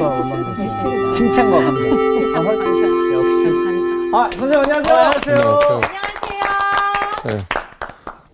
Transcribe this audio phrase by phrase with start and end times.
[0.00, 1.86] 지적과 원망 대신 칭찬과 감사.
[3.12, 3.50] 역시.
[4.14, 4.96] 아 선생님 안녕하세요.
[4.96, 5.36] 안녕하세요.
[5.36, 5.80] 안녕하세요.
[7.26, 7.36] 네.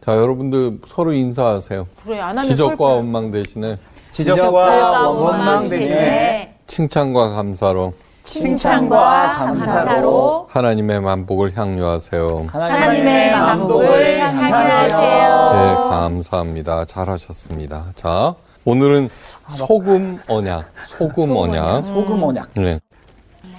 [0.05, 1.87] 자, 여러분들 서로 인사하세요.
[2.05, 3.79] 그래 안 하면 지적과 쏠 원망 대신에
[4.13, 4.91] 지적과 거야.
[5.09, 12.47] 원망 대신에 칭찬과 감사로 칭찬과 감사로 하나님의 만복을 향유하세요.
[12.47, 15.53] 하나님의 만복을 향유하세요.
[15.53, 16.85] 네, 감사합니다.
[16.85, 17.87] 잘하셨습니다.
[17.97, 18.35] 자,
[18.69, 19.09] 오늘은
[19.49, 21.85] 소금 언약, 소금 언약.
[21.85, 22.49] 소금 언약.
[22.55, 22.81] 네.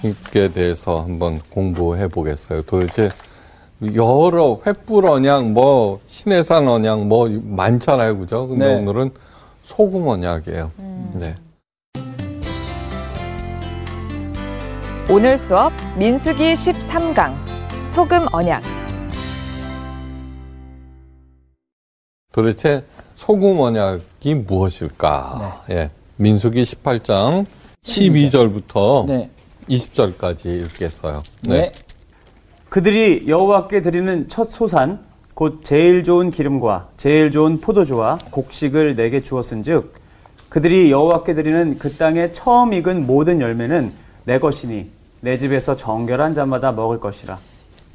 [0.04, 2.60] 이에 대해서 한번 공부해 보겠어요.
[2.60, 3.08] 도대체
[3.94, 8.48] 여러 횃불 언약, 뭐 신해산 언약, 뭐 많잖아요, 그죠?
[8.48, 8.74] 근데 네.
[8.74, 9.10] 오늘은
[9.62, 10.70] 소금 언약이에요.
[11.14, 11.36] 네.
[15.08, 17.34] 오늘 수업 민수기 13강
[17.88, 18.62] 소금 언약
[22.30, 22.84] 도대체
[23.18, 25.64] 소금 언약이 무엇일까?
[25.70, 25.90] 예.
[26.18, 27.46] 민수기 18장
[27.82, 29.28] 12절부터 네.
[29.68, 31.24] 20절까지 읽겠어요.
[31.42, 31.72] 네.
[32.68, 35.00] 그들이 여호와께 드리는 첫 소산
[35.34, 39.94] 곧 제일 좋은 기름과 제일 좋은 포도주와 곡식을 내게 주었은즉
[40.48, 43.92] 그들이 여호와께 드리는 그 땅에 처음 익은 모든 열매는
[44.26, 44.88] 내 것이니
[45.22, 47.40] 내 집에서 정결한 자마다 먹을 것이라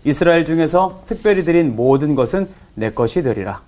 [0.04, 3.62] 이스라엘 중에서 특별히 드린 모든 것은 내 것이 되리라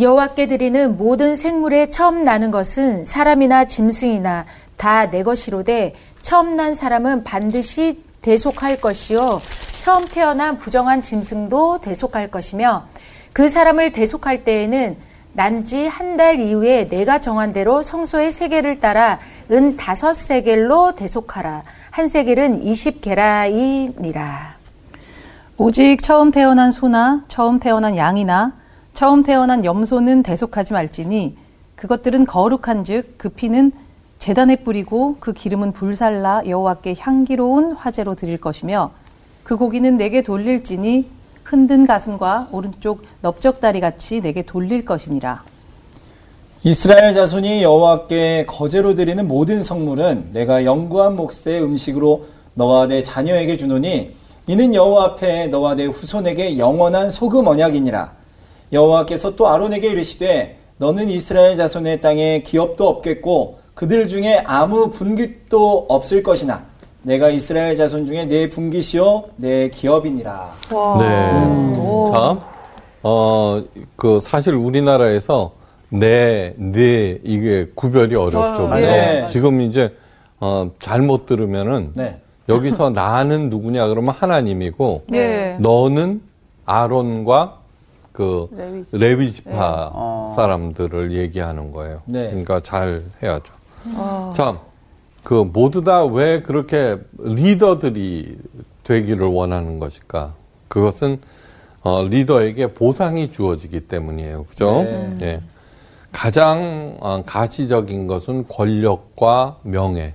[0.00, 4.44] 여호와께 드리는 모든 생물의 처음 나는 것은 사람이나 짐승이나
[4.76, 9.40] 다 내 것이로되 처음 난 사람은 반드시 대속할 것이요.
[9.78, 12.86] 처음 태어난 부정한 짐승도 대속할 것이며
[13.32, 14.96] 그 사람을 대속할 때에는
[15.32, 21.62] 난지 한 달 이후에 내가 정한 대로 성소의 세겔을 따라 은 다섯 세겔로 대속하라.
[21.90, 24.56] 한 세겔은 이십 게라이니라.
[25.56, 28.52] 오직 처음 태어난 소나 처음 태어난 양이나
[28.94, 31.36] 처음 태어난 염소는 대속하지 말지니
[31.76, 33.72] 그것들은 거룩한즉 그 피는
[34.18, 38.90] 제단에 뿌리고 그 기름은 불살라 여호와께 향기로운 화제로 드릴 것이며
[39.44, 41.08] 그 고기는 내게 돌릴지니
[41.44, 45.44] 흔든 가슴과 오른쪽 넓적다리 같이 내게 돌릴 것이니라.
[46.64, 54.16] 이스라엘 자손이 여호와께 거제로 드리는 모든 성물은 내가 영구한 몫의 음식으로 너와 내 자녀에게 주노니
[54.48, 58.17] 이는 여호와 앞에 너와 내 후손에게 영원한 소금 언약이니라.
[58.72, 66.22] 여호와께서 또 아론에게 이르시되 너는 이스라엘 자손의 땅에 기업도 없겠고 그들 중에 아무 분깃도 없을
[66.22, 66.64] 것이나
[67.02, 70.52] 내가 이스라엘 자손 중에 내 분깃이요 내 기업이니라.
[70.98, 71.74] 네.
[72.12, 72.38] 자,
[73.02, 73.62] 어,
[73.96, 75.52] 그 사실 우리나라에서
[75.90, 78.68] 네, 네, 이게 구별이 어렵죠.
[78.68, 78.86] 그죠?
[78.86, 79.24] 네.
[79.26, 79.94] 지금 이제,
[80.38, 82.20] 어, 잘못 들으면은 네.
[82.48, 85.56] 여기서 나는 누구냐 그러면 하나님이고 네.
[85.60, 86.20] 너는
[86.66, 87.57] 아론과
[88.18, 88.48] 그
[88.90, 90.32] 레위 지파 어.
[90.34, 92.02] 사람들을 얘기하는 거예요.
[92.06, 92.30] 네.
[92.30, 93.52] 그러니까 잘 해야죠.
[94.34, 94.58] 참,
[95.22, 98.36] 그 모두 다 왜 그렇게 리더들이
[98.82, 100.34] 되기를 원하는 것일까?
[100.66, 101.20] 그것은
[101.82, 104.46] 어, 리더에게 보상이 주어지기 때문이에요.
[104.46, 104.82] 그죠?
[104.82, 105.14] 네.
[105.22, 105.40] 예.
[106.10, 110.14] 가장 어, 가시적인 것은 권력과 명예.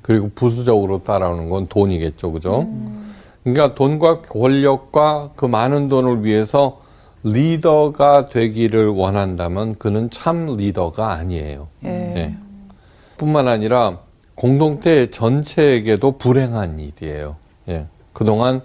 [0.00, 2.32] 그리고 부수적으로 따라오는 건 돈이겠죠.
[2.32, 2.66] 그죠?
[3.44, 6.87] 그러니까 돈과 권력과 그 많은 돈을 위해서
[7.24, 11.68] 리더가 되기를 원한다면 그는 참 리더가 아니에요.
[11.84, 12.36] 예.
[13.16, 13.98] 뿐만 아니라
[14.34, 17.36] 공동체 전체에게도 불행한 일이에요.
[17.68, 17.86] 예.
[18.12, 18.60] 그동안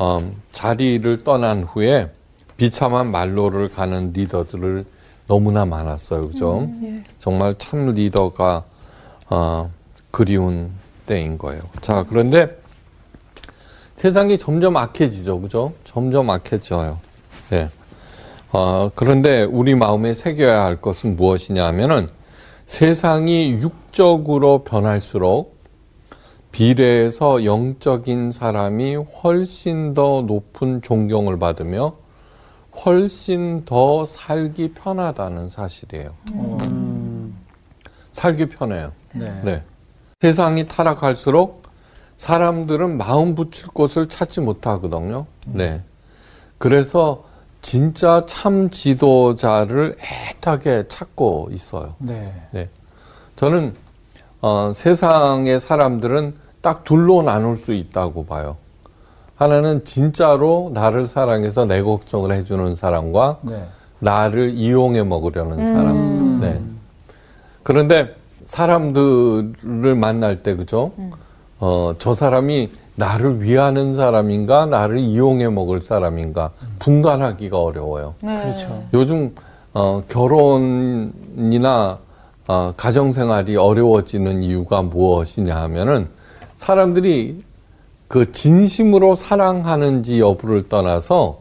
[0.00, 2.10] 음, 자리를 떠난 후에
[2.56, 4.84] 비참한 말로를 가는 리더들을
[5.26, 6.28] 너무나 많았어요.
[6.28, 6.68] 그죠?
[7.18, 8.64] 정말 참 리더가
[9.30, 9.70] 어,
[10.10, 10.72] 그리운
[11.06, 11.62] 때인 거예요.
[11.80, 12.60] 자, 그런데
[13.96, 15.40] 세상이 점점 악해지죠.
[15.40, 15.72] 그죠?
[15.84, 16.98] 점점 악해져요.
[17.52, 17.70] 예.
[18.54, 22.08] 어, 그런데 우리 마음에 새겨야 할 것은 무엇이냐 하면은
[22.66, 25.56] 세상이 육적으로 변할수록
[26.52, 31.96] 비례해서 영적인 사람이 훨씬 더 높은 존경을 받으며
[32.84, 36.14] 훨씬 더 살기 편하다는 사실이에요.
[38.12, 38.92] 살기 편해요.
[39.14, 39.40] 네.
[39.42, 39.62] 네.
[40.20, 41.64] 세상이 타락할수록
[42.16, 45.26] 사람들은 마음 붙일 곳을 찾지 못하거든요.
[45.44, 45.82] 네.
[46.58, 47.24] 그래서
[47.64, 51.94] 진짜 참 지도자를 애타게 찾고 있어요.
[51.98, 52.30] 네.
[52.50, 52.68] 네.
[53.36, 53.74] 저는
[54.42, 58.58] 어, 세상의 사람들은 딱 둘로 나눌 수 있다고 봐요.
[59.36, 63.64] 하나는 진짜로 나를 사랑해서 내 걱정을 해주는 사람과 네.
[63.98, 66.40] 나를 이용해 먹으려는 사람.
[66.40, 66.60] 네.
[67.62, 68.14] 그런데
[68.44, 70.92] 사람들을 만날 때 그죠?
[71.60, 78.14] 어, 저 사람이 나를 위하는 사람인가, 나를 이용해 먹을 사람인가 분간하기가 어려워요.
[78.20, 78.84] 그렇죠.
[78.94, 79.34] 요즘
[79.72, 81.98] 어, 결혼이나
[82.46, 86.08] 어, 가정 생활이 어려워지는 이유가 무엇이냐 하면은
[86.56, 87.42] 사람들이
[88.06, 91.40] 그 진심으로 사랑하는지 여부를 떠나서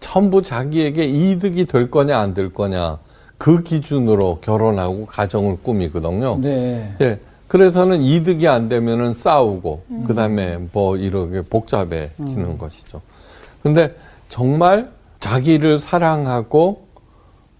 [0.00, 2.98] 전부 자기에게 이득이 될 거냐 안 될 거냐
[3.36, 6.38] 그 기준으로 결혼하고 가정을 꾸미거든요.
[6.40, 6.94] 네.
[7.00, 7.18] 예.
[7.54, 13.00] 그래서는 이득이 안 되면은 싸우고 그다음에 뭐 이렇게 복잡해지는 것이죠.
[13.62, 13.94] 근데
[14.28, 14.90] 정말
[15.20, 16.88] 자기를 사랑하고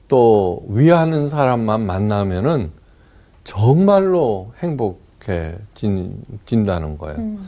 [0.08, 2.73] 또 위하는 사람만 만나면은
[3.44, 7.38] 정말로 행복해진다는 거예요.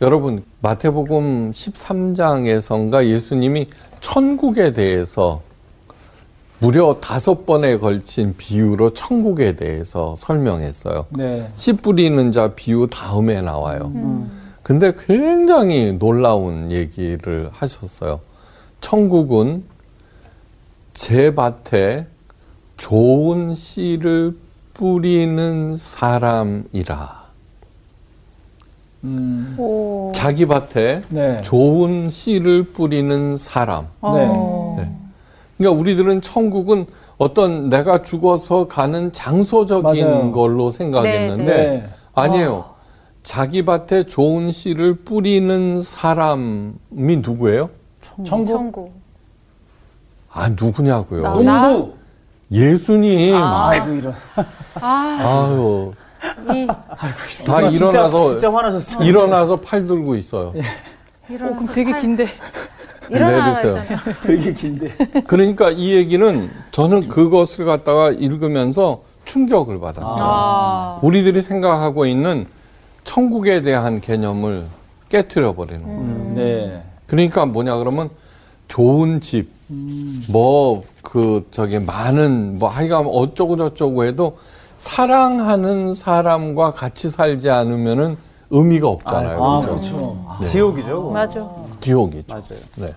[0.00, 3.66] 여러분 마태복음 13장에선가 예수님이
[3.98, 5.42] 천국에 대해서
[6.60, 11.06] 무려 다섯 번에 걸친 비유로 천국에 대해서 설명했어요.
[11.10, 11.50] 네.
[11.56, 13.92] 씨 뿌리는 자 비유 다음에 나와요.
[14.62, 18.20] 근데 굉장히 놀라운 얘기를 하셨어요.
[18.82, 19.64] 천국은
[20.92, 22.06] 제 밭에
[22.76, 24.36] 좋은 씨를
[24.74, 27.20] 뿌리는 사람이라.
[29.04, 29.54] 음.
[29.58, 30.12] 오.
[30.14, 31.40] 자기 밭에 네.
[31.40, 33.88] 좋은 씨를 뿌리는 사람.
[34.02, 34.76] 어.
[34.78, 34.99] 네.
[35.60, 36.86] 그러니까 우리들은 천국은
[37.18, 40.32] 어떤 내가 죽어서 가는 장소적인 맞아요.
[40.32, 41.88] 걸로 생각했는데 네.
[42.14, 42.70] 아니에요.
[43.22, 47.68] 자기 밭에 좋은 씨를 뿌리는 사람이 누구예요?
[48.24, 48.92] 천국 천국.
[50.32, 51.40] 아 누구냐고요?
[51.42, 51.92] 나- 농부.
[52.50, 53.34] 예수님.
[53.36, 54.14] 아 이고 이런.
[54.80, 55.92] 아 유
[56.54, 56.86] 이다
[57.28, 59.04] 진짜- 일어나서 진짜 화나셨어요.
[59.06, 60.48] 일어나서 팔 들고 있어요.
[60.48, 60.52] 어,
[61.28, 62.28] 그럼 되게 긴데.
[63.18, 63.82] 내리세요.
[64.22, 65.22] 되게 긴데.
[65.26, 70.18] 그러니까 이 얘기는 저는 그것을 갖다가 읽으면서 충격을 받았어요.
[70.18, 70.98] 아.
[71.02, 72.46] 우리들이 생각하고 있는
[73.04, 74.64] 천국에 대한 개념을
[75.08, 75.98] 깨뜨려 버리는 거예요.
[75.98, 76.82] 음, 네.
[77.06, 78.10] 그러니까 뭐냐 그러면
[78.68, 79.50] 좋은 집,
[80.28, 84.38] 뭐그 저기 많은 뭐 하여간 어쩌고 저쩌고 해도
[84.78, 88.16] 사랑하는 사람과 같이 살지 않으면은
[88.50, 89.44] 의미가 없잖아요.
[89.44, 89.70] 아, 그죠?
[89.70, 90.24] 그렇죠.
[90.28, 90.96] 아, 지옥이죠.
[90.96, 91.10] 그거.
[91.10, 91.40] 맞아.
[91.80, 92.26] 지옥이죠.
[92.28, 92.60] 맞아요.
[92.76, 92.94] 네.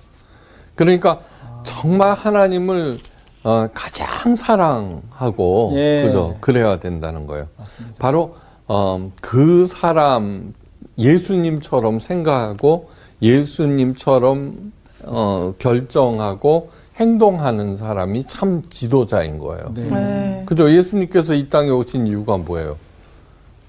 [0.76, 1.22] 그러니까
[1.64, 2.98] 정말 하나님을
[3.44, 6.04] 어, 가장 사랑하고 예.
[6.04, 6.38] 그죠?
[6.40, 7.48] 그래야 된다는 거예요.
[7.58, 7.96] 맞습니다.
[8.00, 8.36] 바로
[8.68, 10.54] 어, 그 사람
[10.98, 12.90] 예수님처럼 생각하고
[13.22, 14.72] 예수님처럼
[15.06, 19.72] 어, 결정하고 행동하는 사람이 참 지도자인 거예요.
[19.74, 19.90] 네.
[19.90, 20.44] 네.
[20.46, 20.72] 그죠?
[20.72, 22.78] 예수님께서 이 땅에 오신 이유가 뭐예요?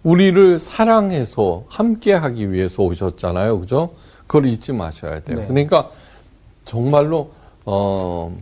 [0.03, 3.61] 우리를 사랑해서 함께 하기 위해서 오셨잖아요.
[3.61, 3.91] 그죠?
[4.27, 5.41] 그걸 잊지 마셔야 돼요.
[5.41, 5.47] 네.
[5.47, 5.91] 그러니까
[6.65, 7.31] 정말로
[7.65, 8.37] 어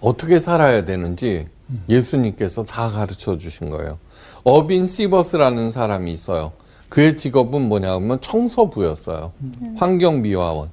[0.00, 1.48] 어떻게 살아야 되는지
[1.88, 3.98] 예수님께서 다 가르쳐 주신 거예요.
[4.44, 6.52] 어빈 시버스라는 사람이 있어요.
[6.88, 9.32] 그의 직업은 뭐냐 하면 청소부였어요.
[9.76, 10.70] 환경미화원.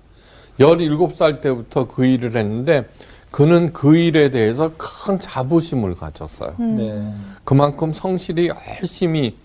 [0.60, 2.88] 17살 때부터 그 일을 했는데
[3.32, 6.56] 그는 그 일에 대해서 큰 자부심을 가졌어요.
[6.58, 7.14] 네.
[7.44, 9.36] 그만큼 성실히 열심히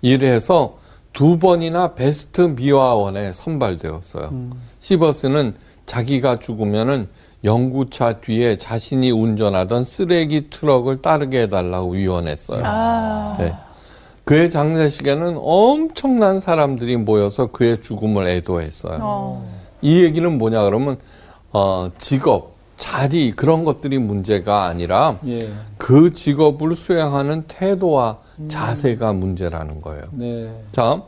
[0.00, 0.78] 일해서
[1.12, 4.50] 두 번이나 베스트 미화원에 선발되었어요.
[4.80, 5.54] 시버스는
[5.86, 7.08] 자기가 죽으면은
[7.44, 12.62] 연구차 뒤에 자신이 운전하던 쓰레기 트럭을 따르게 해달라고 위원했어요.
[12.64, 13.36] 아.
[13.38, 13.52] 네.
[14.24, 18.98] 그의 장례식에는 엄청난 사람들이 모여서 그의 죽음을 애도했어요.
[19.02, 19.52] 어.
[19.80, 20.98] 이 얘기는 뭐냐 그러면
[21.52, 22.51] 어, 직업,
[22.82, 25.48] 자리 그런 것들이 문제가 아니라 예.
[25.78, 30.02] 그 직업을 수행하는 태도와 자세가 문제라는 거예요.
[30.10, 30.52] 네.
[30.72, 31.00] 자,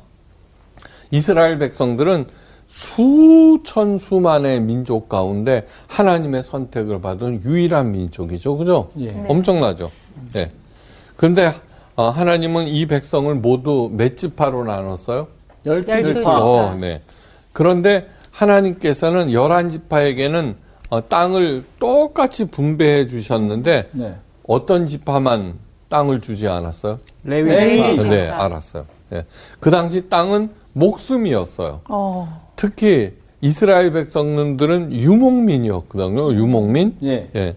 [1.11, 2.26] 이스라엘 백성들은
[2.69, 8.57] 수천 수만의 민족 가운데 하나님의 선택을 받은 유일한 민족이죠.
[8.57, 8.90] 그죠?
[9.00, 9.11] 예.
[9.26, 9.90] 엄청나죠.
[10.37, 10.52] 예.
[11.16, 11.50] 그런데
[11.97, 15.26] 어, 하나님은 이 백성을 모두 몇 지파로 나눴어요?
[15.66, 16.40] 열두 지파.
[16.40, 17.02] 어, 네.
[17.52, 20.62] 그런데 하나님께서는 열한 지파에게는
[20.94, 24.14] 어, 땅을 똑같이 분배해 주셨는데 네.
[24.46, 25.54] 어떤 지파만
[25.88, 26.98] 땅을 주지 않았어요?
[27.24, 27.98] 레위 레위.
[27.98, 28.14] 지파.
[28.14, 28.86] 네, 알았어요.
[29.10, 29.24] 네.
[29.58, 31.80] 그 당시 땅은 목숨이었어요.
[31.88, 32.48] 어.
[32.54, 36.32] 특히 이스라엘 백성들은 유목민이었거든요.
[36.32, 36.96] 유목민.
[37.02, 37.28] 예.
[37.34, 37.56] 예.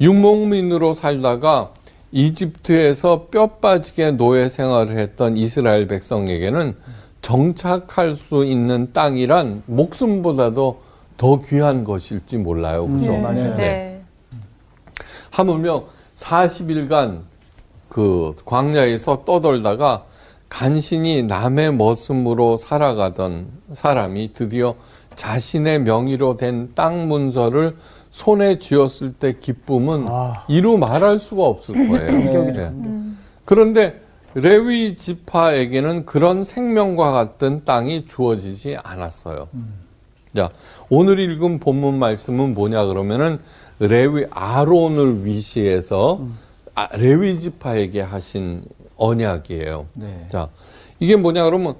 [0.00, 1.72] 유목민으로 살다가
[2.12, 6.76] 이집트에서 뼈 빠지게 노예 생활을 했던 이스라엘 백성에게는
[7.22, 10.87] 정착할 수 있는 땅이란 목숨보다도
[11.18, 12.86] 더 귀한 것일지 몰라요.
[12.88, 13.10] 그죠?
[13.12, 13.56] 네, 맞아요.
[13.56, 14.00] 네.
[15.32, 15.84] 하물며
[16.14, 17.20] 40일간
[17.90, 20.04] 그 광야에서 떠돌다가
[20.48, 24.74] 간신히 남의 머슴으로 살아가던 사람이 드디어
[25.14, 27.76] 자신의 명의로 된 땅 문서를
[28.10, 30.44] 손에 쥐었을 때 기쁨은 아.
[30.48, 32.44] 이루 말할 수가 없을 거예요.
[32.52, 32.72] 네.
[33.44, 34.00] 그런데
[34.34, 39.48] 레위 지파에게는 그런 생명과 같은 땅이 주어지지 않았어요.
[40.36, 40.50] 자,
[40.90, 43.38] 오늘 읽은 본문 말씀은 뭐냐 그러면은
[43.78, 46.26] 레위 아론을 위시해서
[46.74, 48.64] 아, 레위 지파에게 하신
[48.96, 49.86] 언약이에요.
[49.94, 50.28] 네.
[50.30, 50.48] 자,
[50.98, 51.74] 이게 뭐냐 그러면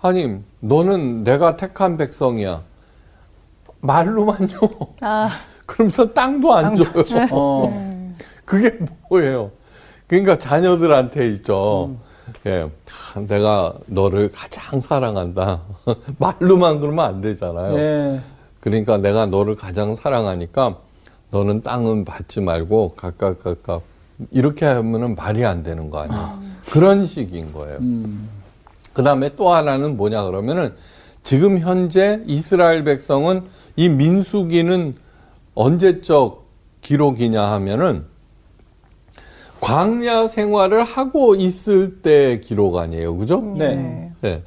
[0.00, 2.62] 하나님, 너는 내가 택한 백성이야.
[3.80, 4.58] 말로만요.
[5.00, 5.28] 아,
[5.66, 7.04] 그러면서 땅도 안 줘요.
[7.32, 8.14] 어.
[8.44, 8.78] 그게
[9.08, 9.50] 뭐예요?
[10.06, 11.96] 그러니까 자녀들한테 있죠.
[12.46, 12.62] 예,
[13.14, 15.62] 아, 내가 너를 가장 사랑한다.
[16.18, 17.78] 말로만 그러면 안 되잖아요.
[17.78, 18.20] 예.
[18.60, 20.78] 그러니까 내가 너를 가장 사랑하니까
[21.30, 23.82] 너는 땅은 받지 말고 각각 각각
[24.30, 26.38] 이렇게 하면은 말이 안 되는 거 아니에요.
[26.70, 27.78] 그런 식인 거예요.
[27.78, 28.28] 음.
[28.92, 30.74] 그 다음에 또 하나는 뭐냐 그러면은
[31.22, 33.42] 지금 현재 이스라엘 백성은
[33.76, 34.94] 이 민수기는
[35.54, 36.44] 언제적
[36.80, 38.04] 기록이냐 하면은
[39.64, 43.16] 광야 생활을 하고 있을 때 기록 아니에요.
[43.16, 43.40] 그죠?
[43.56, 44.12] 네.
[44.20, 44.42] 네.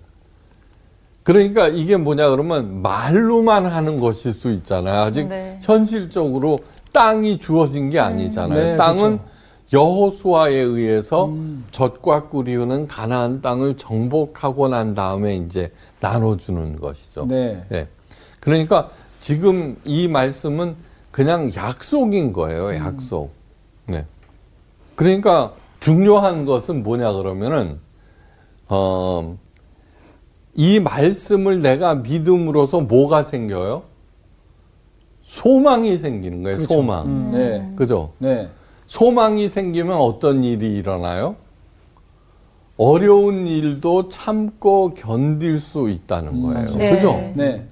[1.24, 5.01] 그러니까 이게 뭐냐 그러면 말로만 하는 것일 수 있잖아요.
[5.01, 5.59] 아직 네.
[5.63, 6.57] 현실적으로
[6.93, 8.63] 땅이 주어진 게 아니잖아요.
[8.63, 9.38] 네, 땅은 그렇죠.
[9.74, 11.65] 여호수아에 의해서 음.
[11.71, 17.25] 젖과 꿀이 흐는 가나안 땅을 정복하고 난 다음에 이제 나눠주는 것이죠.
[17.25, 17.65] 네.
[17.69, 17.88] 네.
[18.39, 20.75] 그러니까 지금 이 말씀은
[21.12, 22.75] 그냥 약속인 거예요.
[22.75, 23.31] 약속.
[23.31, 23.37] 네.
[24.98, 27.80] 그러니까 중요한 것은 뭐냐 그러면은
[28.68, 29.38] 어,
[30.56, 33.84] 이 말씀을 내가 믿음으로써 뭐가 생겨요?
[35.22, 36.58] 소망이 생기는 거예요.
[36.58, 36.74] 그렇죠.
[36.74, 37.06] 소망.
[37.06, 37.72] 음, 네.
[37.75, 38.13] 그죠?
[38.18, 38.50] 네.
[38.88, 41.36] 소망이 생기면 어떤 일이 일어나요?
[42.75, 46.70] 어려운 일도 참고 견딜 수 있다는 거예요.
[46.72, 46.89] 네.
[46.89, 47.13] 그죠?
[47.36, 47.68] 네.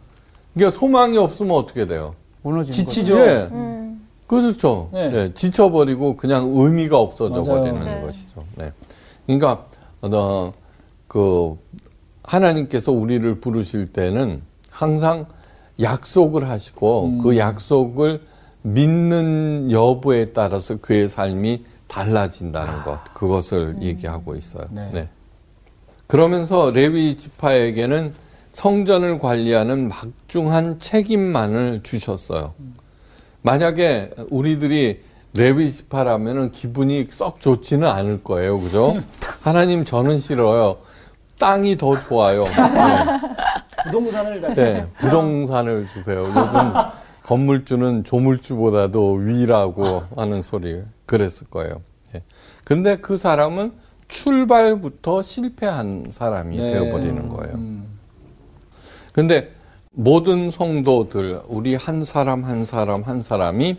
[0.54, 2.14] 그러니까 소망이 없으면 어떻게 돼요?
[2.44, 3.18] 무너지는 지치죠.
[3.18, 3.50] 예.
[3.52, 3.85] 음.
[4.28, 4.90] 그렇죠.
[4.92, 5.12] 네.
[5.14, 7.46] 예, 지쳐버리고 그냥 의미가 없어져 맞아요.
[7.46, 8.02] 버리는 네.
[8.02, 8.44] 것이죠.
[8.56, 8.72] 네.
[9.26, 9.66] 그러니까
[10.02, 10.54] 어,
[11.08, 11.58] 그
[12.24, 15.28] 하나님께서 우리를 부르실 때는 항상
[15.80, 17.22] 약속을 하시고 음.
[17.22, 18.22] 그 약속을
[18.64, 24.66] 믿는 여부에 따라서 그의 삶이 달라진다는 것 그것을 얘기하고 있어요.
[24.72, 24.90] 네.
[24.92, 25.10] 네.
[26.08, 28.14] 그러면서 레위 지파에게는
[28.52, 32.54] 성전을 관리하는 막중한 책임만을 주셨어요.
[33.46, 35.02] 만약에 우리들이
[35.36, 38.60] 레위 지파라면은 기분이 썩 좋지는 않을 거예요.
[38.60, 38.96] 그죠?
[39.42, 40.78] 하나님 저는 싫어요.
[41.38, 42.44] 땅이 더 좋아요.
[42.50, 43.06] 네.
[43.84, 44.56] 부동산을 달.
[44.56, 46.24] 네, 부동산을 주세요.
[46.24, 46.74] 요즘
[47.22, 51.82] 건물주는 조물주보다도 위라고 하는 소리 그랬을 거예요.
[52.16, 52.24] 예.
[52.64, 53.74] 근데 그 사람은
[54.08, 56.72] 출발부터 실패한 사람이 네.
[56.72, 57.54] 되어버리는 거예요.
[57.56, 58.00] 음.
[59.14, 59.55] 근데
[59.96, 63.78] 모든 성도들, 우리 한 사람 한 사람 한 사람이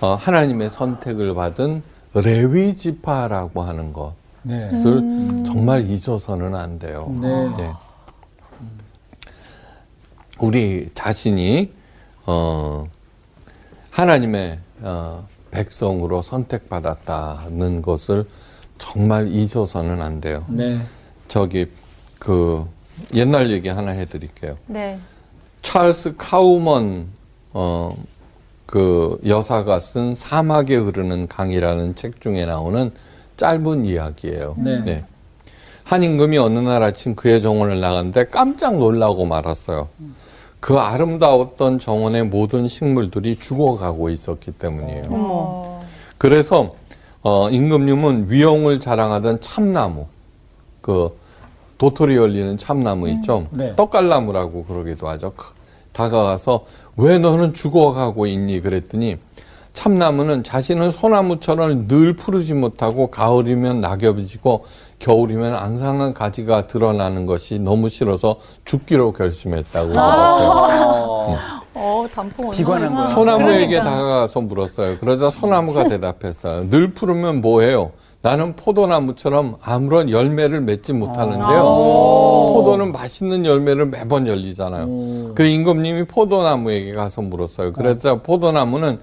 [0.00, 1.82] 어, 하나님의 선택을 받은
[2.14, 4.70] 레위 지파라고 하는 것을 네.
[5.44, 7.14] 정말 잊어서는 안 돼요.
[7.20, 7.54] 네.
[7.56, 7.72] 네.
[10.38, 11.72] 우리 자신이
[12.24, 12.86] 어,
[13.90, 18.26] 하나님의 어, 백성으로 선택받았다는 것을
[18.78, 20.44] 정말 잊어서는 안 돼요.
[20.48, 20.78] 네.
[21.28, 21.70] 저기
[22.18, 22.66] 그
[23.14, 24.56] 옛날 얘기 하나 해드릴게요.
[25.66, 25.72] 네.
[25.72, 27.08] 찰스 카우먼
[27.52, 27.96] 어,
[28.66, 32.92] 그 여사가 쓴 사막에 흐르는 강이라는 책 중에 나오는
[33.36, 34.54] 짧은 이야기예요.
[34.58, 35.04] 네.
[35.84, 39.88] 한 임금이 어느 날 아침 그의 정원을 나갔는데 깜짝 놀라고 말았어요.
[40.60, 45.06] 그 아름다웠던 정원의 모든 식물들이 죽어가고 있었기 때문이에요.
[45.10, 45.80] 어머.
[46.18, 46.74] 그래서
[47.22, 50.06] 어, 임금님은 위용을 자랑하던 참나무,
[50.80, 51.16] 그
[51.78, 53.48] 도토리 열리는 참나무 있죠.
[53.50, 53.72] 네.
[53.74, 55.32] 떡갈나무라고 그러기도 하죠.
[55.96, 56.60] 그- 다가가서
[56.96, 58.60] 왜 너는 죽어가고 있니?
[58.60, 59.16] 그랬더니
[59.72, 64.64] 참나무는 자신은 소나무처럼 늘 푸르지 못하고 가을이면 낙엽이 지고
[64.98, 70.94] 겨울이면 앙상한 가지가 드러나는 것이 너무 싫어서 죽기로 결심했다고 그러더라고요.
[70.96, 71.36] 어.
[71.74, 73.04] 어, 단풍 비관한 거야.
[73.06, 74.96] 소나무에게 다가가서 물었어요.
[74.98, 76.70] 그러자 소나무가 대답했어요.
[76.70, 77.92] 늘 푸르면 뭐해요?
[78.26, 81.62] 나는 포도나무처럼 아무런 열매를 맺지 못하는데요.
[82.54, 85.34] 포도는 맛있는 열매를 매번 열리잖아요.
[85.36, 87.72] 그래 임금님이 포도나무에게 가서 물었어요.
[87.72, 88.98] 그러자 포도나무는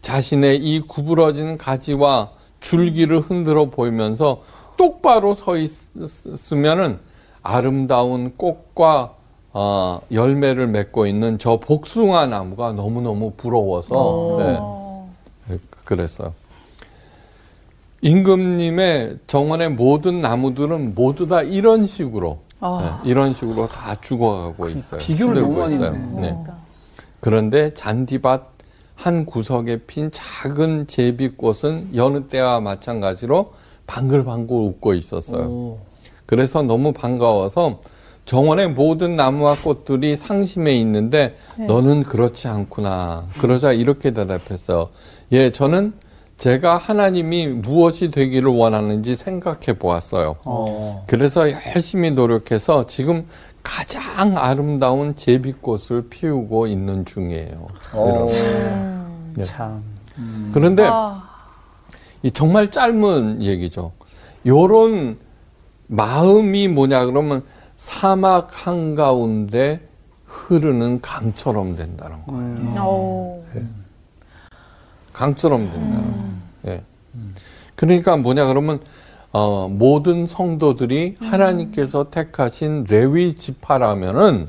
[0.00, 2.30] 자신의 이 구부러진 가지와
[2.60, 4.42] 줄기를 흔들어 보이면서
[4.76, 7.00] 똑바로 서 있으면은
[7.42, 9.14] 아름다운 꽃과
[9.54, 14.36] 어, 열매를 맺고 있는 저 복숭아 나무가 너무너무 부러워서
[15.48, 16.32] 네, 그랬어요.
[18.00, 23.00] 임금님의 정원의 모든 나무들은 모두 다 이런 식으로 아.
[23.04, 25.00] 네, 이런 식으로 다 죽어가고 있어요.
[25.00, 25.92] 비교를 너무 많이 있어요.
[25.92, 26.20] 했네.
[26.20, 26.44] 네.
[27.20, 28.58] 그런데 잔디밭
[28.94, 33.52] 한 구석에 핀 작은 제비꽃은 여느 때와 마찬가지로
[33.86, 35.42] 방글방글 웃고 있었어요.
[35.46, 35.78] 오.
[36.26, 37.80] 그래서 너무 반가워서
[38.24, 41.36] 정원의 모든 나무와 꽃들이 상심해 있는데
[41.66, 43.24] 너는 그렇지 않구나.
[43.40, 44.90] 그러자 이렇게 대답했어.
[45.32, 45.94] 예, 저는
[46.38, 50.36] 제가 하나님이 무엇이 되기를 원하는지 생각해 보았어요.
[50.44, 51.04] 어.
[51.08, 53.26] 그래서 열심히 노력해서 지금
[53.64, 57.66] 가장 아름다운 제비꽃을 피우고 있는 중이에요.
[57.92, 58.26] 어.
[59.34, 59.44] 네.
[59.44, 59.82] 참.
[60.52, 61.28] 그런데 아.
[62.22, 63.92] 이 정말 짧은 얘기죠.
[64.46, 65.18] 요런
[65.88, 67.42] 마음이 뭐냐 그러면
[67.74, 69.80] 사막 한가운데
[70.24, 72.84] 흐르는 강처럼 된다는 거예요.
[72.84, 73.44] 오.
[75.18, 76.36] 강처럼 된다는 거예요.
[76.68, 76.82] 예.
[77.74, 78.78] 그러니까 뭐냐 그러면
[79.32, 84.48] 어, 모든 성도들이 하나님께서 택하신 레위 지파라면은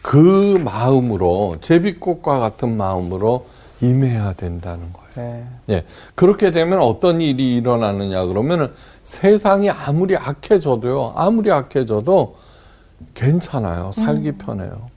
[0.00, 3.46] 그 마음으로 제비꽃과 같은 마음으로
[3.80, 5.12] 임해야 된다는 거예요.
[5.16, 5.44] 네.
[5.70, 5.84] 예.
[6.14, 8.72] 그렇게 되면 어떤 일이 일어나느냐 그러면은
[9.02, 11.14] 세상이 아무리 악해져도요.
[11.16, 12.36] 아무리 악해져도
[13.14, 13.90] 괜찮아요.
[13.92, 14.91] 살기 편해요.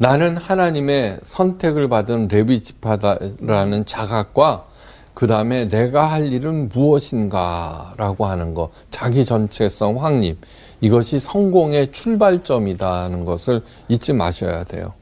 [0.00, 4.64] 나는 하나님의 선택을 받은 레위 지파다라는 자각과
[5.12, 10.38] 그 다음에 내가 할 일은 무엇인가라고 하는 것, 자기 전체성 확립,
[10.80, 14.94] 이것이 성공의 출발점이다는 것을 잊지 마셔야 돼요.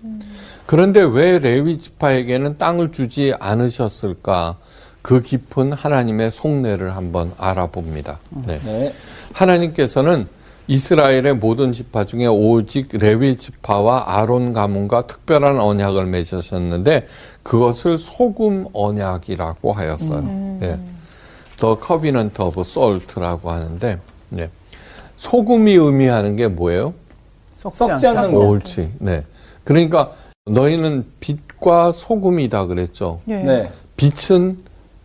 [0.67, 4.59] 그런데 왜 레위 지파에게는 땅을 주지 않으셨을까?
[5.03, 8.19] 그 깊은 하나님의 속내를 한번 알아봅니다.
[8.47, 8.61] 네.
[8.65, 8.93] 네.
[9.33, 10.27] 하나님께서는
[10.69, 17.07] 이스라엘의 모든 지파 중에 오직 레위 지파와 아론 가문과 특별한 언약을 맺으셨는데
[17.43, 20.59] 그것을 소금 언약이라고 하였어요.
[20.63, 20.79] 예.
[21.59, 23.99] The Covenant of Salt라고 하는데
[24.29, 24.51] 네.
[25.17, 26.93] 소금이 의미하는 게 뭐예요?
[27.57, 28.41] 썩지 않는 거.
[28.41, 28.93] 옳지.
[28.99, 29.25] 네.
[29.65, 30.13] 그러니까
[30.45, 33.21] 너희는 빛과 소금이다 그랬죠.
[33.29, 33.37] 예.
[33.37, 33.71] 네.
[33.97, 34.59] 빛은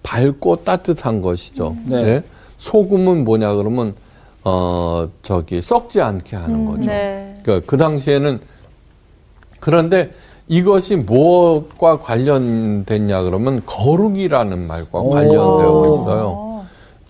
[0.04, 1.78] 밝고 따뜻한 것이죠.
[1.86, 2.04] 네.
[2.04, 2.24] 네.
[2.58, 3.96] 소금은 뭐냐 그러면
[4.44, 6.90] 어 저기 썩지 않게 하는 거죠.
[6.90, 7.36] 네.
[7.44, 8.40] 그러니까 그 당시에는
[9.60, 10.12] 그런데
[10.48, 15.10] 이것이 무엇과 관련됐냐 그러면 거룩이라는 말과 오.
[15.10, 16.66] 관련되어 있어요.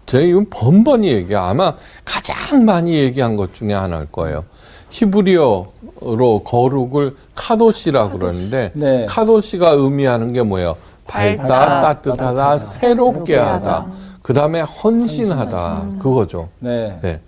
[0.05, 1.73] 제가 이건 번번이 얘기 아마
[2.05, 4.43] 가장 많이 얘기한 것 중에 하나일 거예요.
[4.91, 9.05] 히브리어로 거룩을 카도시라고 그러는데 네.
[9.07, 10.75] 카도시가 의미하는 게 뭐예요?
[11.07, 13.87] 밝다, 밝다, 따뜻하다, 새롭게 하다.
[14.23, 15.97] 그 다음에 헌신하다.
[15.99, 16.49] 그거죠.
[16.59, 16.97] 네.
[17.03, 17.21] 네.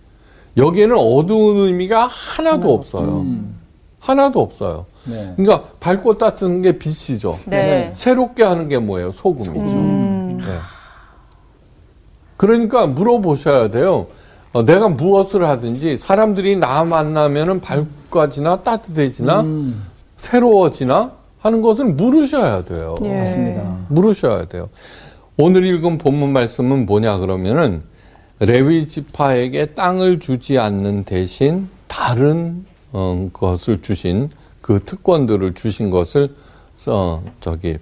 [0.58, 3.20] 여기에는 어두운 의미가 하나도 없어요.
[3.20, 3.58] 음.
[4.00, 4.86] 하나도 없어요.
[5.04, 5.34] 네.
[5.36, 7.38] 그러니까 밝고 따뜻한 게 빛이죠.
[7.46, 7.92] 네.
[7.94, 9.12] 새롭게 하는 게 뭐예요?
[9.12, 9.60] 소금이죠.
[9.60, 10.38] 음.
[10.40, 10.58] 네.
[12.38, 14.08] 그러니까 물어보셔야 돼요.
[14.54, 19.84] 어, 내가 무엇을 하든지 사람들이 나 만나면은 밝아지나 따뜻해지나 음.
[20.16, 22.96] 새로워지나 하는 것을 물으셔야 돼요.
[23.04, 23.20] 예.
[23.20, 23.80] 맞습니다.
[23.90, 24.70] 물으셔야 돼요.
[25.38, 27.84] 오늘 읽은 본문 말씀은 뭐냐 그러면은
[28.40, 34.30] 레위 지파에게 땅을 주지 않는 대신 다른 어, 것을 주신
[34.62, 36.34] 그 특권들을 주신 것을
[36.88, 37.78] 어, 저기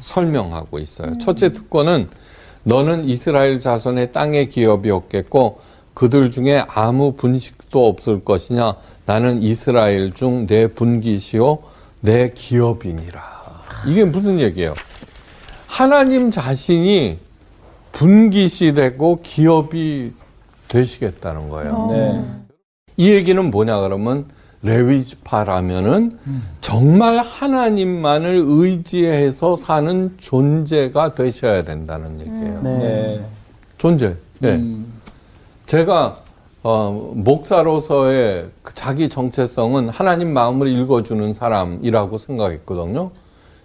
[0.00, 1.16] 설명하고 있어요.
[1.18, 2.08] 첫째 특권은
[2.64, 5.60] 너는 이스라엘 자손의 땅의 기업이 없겠고
[5.94, 8.74] 그들 중에 아무 분식도 없을 것이냐
[9.06, 11.58] 나는 이스라엘 중 내 분기시요
[12.00, 13.36] 내 기업이니라.
[13.86, 14.74] 이게 무슨 얘기예요?
[15.76, 17.18] 하나님 자신이
[17.92, 20.14] 분기시 되고 기업이
[20.68, 21.88] 되시겠다는 거예요.
[21.90, 22.24] 네.
[22.96, 24.24] 이 얘기는 뭐냐 그러면
[24.62, 26.18] 레위지파라면은
[26.62, 32.62] 정말 하나님만을 의지해서 사는 존재가 되셔야 된다는 얘기예요.
[32.62, 33.26] 네.
[33.76, 34.16] 존재.
[34.38, 34.54] 네.
[34.54, 34.94] 음.
[35.66, 36.22] 제가
[36.62, 43.10] 어, 목사로서의 그 자기 정체성은 하나님 마음을 읽어주는 사람이라고 생각했거든요.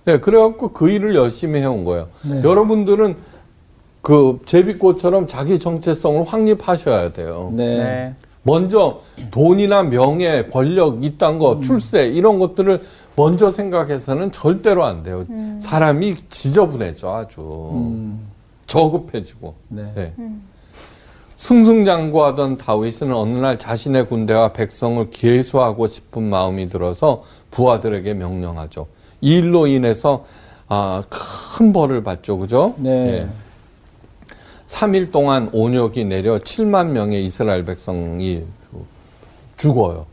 [0.05, 2.07] 네, 그래갖고 그 일을 열심히 해온 거예요.
[2.27, 2.41] 네.
[2.43, 3.15] 여러분들은
[4.01, 7.51] 그 제비꽃처럼 자기 정체성을 확립하셔야 돼요.
[7.55, 7.77] 네.
[7.77, 8.15] 네.
[8.43, 11.61] 먼저 돈이나 명예, 권력, 이딴 거, 음.
[11.61, 12.79] 출세 이런 것들을
[13.15, 15.25] 먼저 생각해서는 절대로 안 돼요.
[15.59, 18.27] 사람이 지저분해져 아주 음.
[18.65, 19.53] 저급해지고.
[19.67, 19.91] 네.
[19.95, 20.13] 네.
[21.35, 28.87] 승승장구하던 다윗은 어느 날 자신의 군대와 백성을 계수하고 싶은 마음이 들어서 부하들에게 명령하죠.
[29.21, 30.25] 이 일로 인해서
[30.67, 32.75] 아, 큰 벌을 받죠, 그죠?
[32.77, 32.89] 네.
[32.89, 33.27] 예.
[34.65, 38.43] 3일 동안 온역이 내려 7만 명의 이스라엘 백성이
[39.57, 40.05] 죽어요.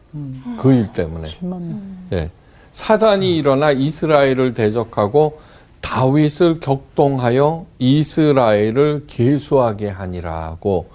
[0.59, 1.29] 그일 때문에.
[2.12, 2.31] 예.
[2.73, 5.38] 사단이 일어나 이스라엘을 대적하고
[5.81, 10.88] 다윗을 격동하여 이스라엘을 계수하게 하니라고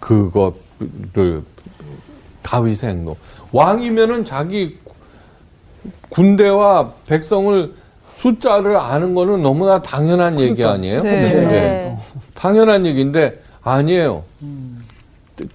[0.00, 1.44] 그것을
[2.42, 3.16] 다윗의 행동.
[3.52, 4.78] 왕이면은 자기
[6.10, 7.72] 군대와 백성을
[8.12, 11.02] 숫자를 아는 거는 너무나 당연한 얘기 아니에요?
[11.02, 11.32] 네.
[11.32, 11.98] 네.
[12.34, 14.22] 당연한 얘기인데 아니에요.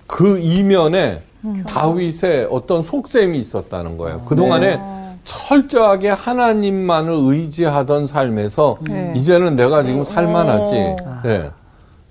[0.07, 1.21] 그 이면에
[1.67, 4.21] 다윗의 어떤 속셈이 있었다는 거예요.
[4.21, 4.79] 그동안에
[5.23, 9.13] 철저하게 하나님만을 의지하던 삶에서 네.
[9.15, 10.75] 이제는 내가 지금 살만하지.
[10.75, 11.21] 어.
[11.23, 11.49] 네.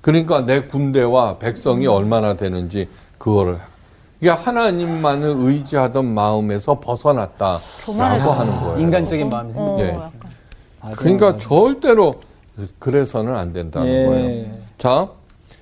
[0.01, 3.59] 그러니까 내 군대와 백성이 얼마나 되는지 그거를
[4.21, 8.79] 이게 하나님만을 의지하던 마음에서 벗어났다라고 하는 거예요.
[8.81, 10.13] 인간적인 마음이 어, 생겼죠.
[10.85, 10.93] 네.
[10.97, 12.21] 그러니까 절대로
[12.79, 14.07] 그래서는 안 된다는 예.
[14.07, 14.47] 거예요.
[14.77, 15.09] 자,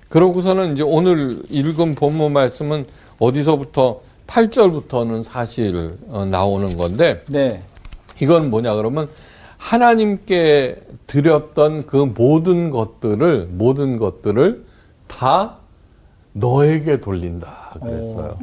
[0.09, 2.87] 그러고서는 이제 오늘 읽은 본문 말씀은
[3.19, 7.62] 어디서부터 8절부터는 사실 어, 나오는 건데 네.
[8.21, 9.09] 이건 뭐냐 그러면
[9.59, 14.64] 하나님께 드렸던 그 모든 것들을 모든 것들을
[15.07, 15.59] 다
[16.37, 18.38] 너에게 돌린다 그랬어요.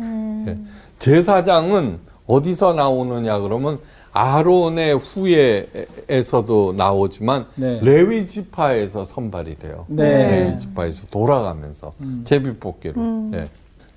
[0.48, 0.58] 예.
[1.00, 3.80] 제사장은 어디서 나오느냐 그러면
[4.14, 7.80] 아론의 후예에서도 나오지만 네.
[7.82, 9.86] 레위 지파에서 선발이 돼요.
[9.88, 10.28] 네.
[10.30, 13.32] 레위 지파에서 돌아가면서 제비 뽑기로.
[13.34, 13.48] 예.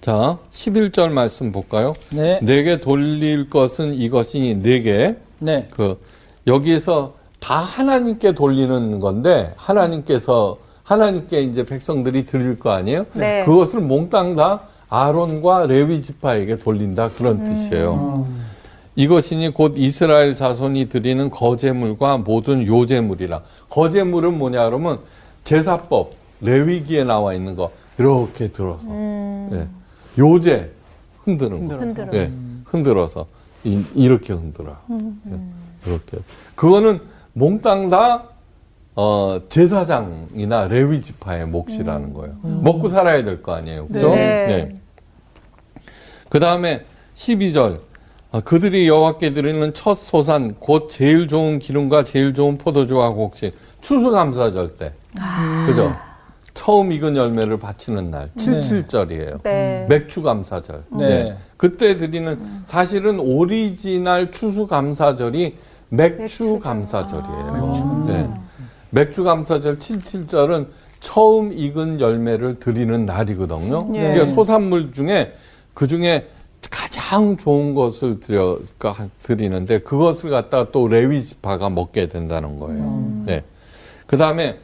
[0.00, 1.94] 자, 11절 말씀 볼까요?
[2.12, 2.38] 네.
[2.42, 5.68] 내게 돌릴 것은 이것이니 내게 네.
[5.70, 6.00] 그
[6.46, 13.06] 여기에서 다 하나님께 돌리는 건데 하나님께서 하나님께 이제 백성들이 드릴 거 아니에요?
[13.12, 13.44] 네.
[13.44, 18.28] 그것을 몽땅 다 아론과 레위 지파에게 돌린다 그런 뜻이에요.
[18.94, 23.42] 이것이니 곧 이스라엘 자손이 드리는 거제물과 모든 요제물이라.
[23.68, 25.00] 거제물은 뭐냐 그러면
[25.42, 28.88] 제사법 레위기에 나와 있는 거 이렇게 들어서
[29.52, 29.68] 예.
[30.16, 30.70] 요제
[31.24, 31.76] 흔드는 거.
[31.76, 32.08] 흔들어.
[32.14, 32.32] 예.
[32.64, 33.26] 흔들어서
[33.64, 34.76] 이, 렇게 흔들어.
[34.92, 35.40] 예.
[35.84, 36.18] 이렇게.
[36.54, 37.00] 그거는
[37.32, 38.22] 몽땅 다
[38.96, 42.34] 어, 제사장이나 레위 지파의 몫이라는 거예요.
[42.42, 43.86] 먹고 살아야 될 거 아니에요.
[43.88, 44.10] 그죠?
[44.14, 44.76] 네.
[46.30, 47.80] 그 다음에 12절.
[48.32, 54.74] 어, 그들이 여호와께 드리는 첫 소산 곧 제일 좋은 기름과 제일 좋은 포도주와 곡식 추수감사절
[54.74, 54.92] 때
[55.66, 55.94] 그죠
[56.52, 59.86] 처음 익은 열매를 바치는 날 77절이에요 네.
[59.88, 61.08] 맥추감사절 네.
[61.08, 61.36] 네.
[61.56, 65.56] 그때 드리는 사실은 오리지널 추수감사절이
[65.90, 68.28] 맥추감사절이에요 네.
[68.90, 70.68] 맥추감사절 77절은
[71.00, 73.88] 처음 익은 열매를 드리는 날이거든요.
[73.94, 74.00] 예.
[74.00, 75.32] 그러니까 소산물 중에
[75.74, 76.28] 그 중에
[76.70, 83.22] 가장 좋은 것을 드려 가- 드리는데 그것을 갖다가 또 레위 지파가 먹게 된다는 거예요.
[83.26, 83.44] 네.
[84.06, 84.58] 그 다음에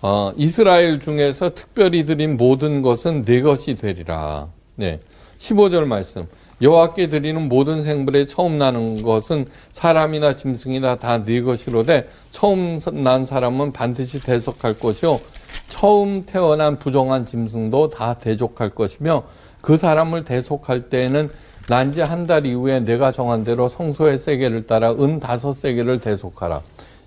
[0.00, 4.48] 어, 이스라엘 중에서 특별히 드린 모든 것은 내 것이 되리라.
[4.76, 5.00] 네.
[5.38, 6.26] 15절 말씀.
[6.60, 13.72] 여호와께 드리는 모든 생물에 처음 나는 것은 사람이나 짐승이나 다 네 것이로되 처음 난 사람은
[13.72, 15.20] 반드시 대속할 것이요
[15.68, 19.22] 처음 태어난 부정한 짐승도 다 대족할 것이며
[19.60, 21.28] 그 사람을 대속할 때에는
[21.68, 26.62] 난지 한 달 이후에 내가 정한 대로 성소의 세계를 따라 은 다섯 세계를 대속하라.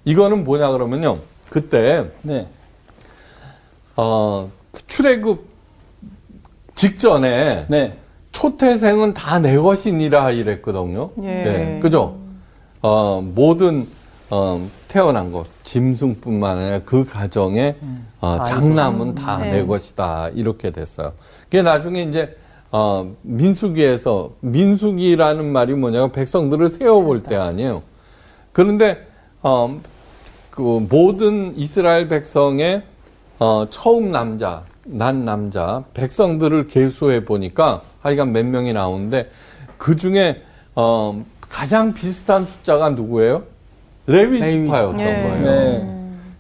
[0.06, 1.20] 이거는 뭐냐 그러면요.
[1.50, 2.48] 그때 네.
[3.96, 5.46] 어, 그 출애굽
[6.76, 7.98] 직전에 네.
[8.42, 11.12] 초태생은 다 내 것이니라 이랬거든요.
[11.22, 11.44] 예.
[11.44, 12.18] 네, 그죠?
[12.82, 13.88] 어, 모든
[14.32, 17.76] 어, 태어난 것, 짐승뿐만 아니라 그 가정의
[18.20, 21.14] 어, 장남은 다내 것이다 이렇게 됐어요.
[21.44, 22.36] 그게 나중에 이제
[22.72, 27.84] 어, 민수기에서 민수기라는 말이 뭐냐면 백성들을 세워볼 때 아니에요.
[28.54, 29.06] 그런데
[29.44, 29.80] 어,
[30.50, 32.82] 그 모든 이스라엘 백성의
[33.38, 39.30] 어, 처음 남자, 난 남자, 백성들을 계수해 보니까 하여간 몇 명이 나오는데
[39.78, 40.42] 그 중에
[40.76, 43.44] 어, 가장 비슷한 숫자가 누구예요?
[44.08, 44.40] 레위.
[44.40, 45.06] 지파였던 예.
[45.06, 45.42] 거예요.
[45.44, 45.98] 네.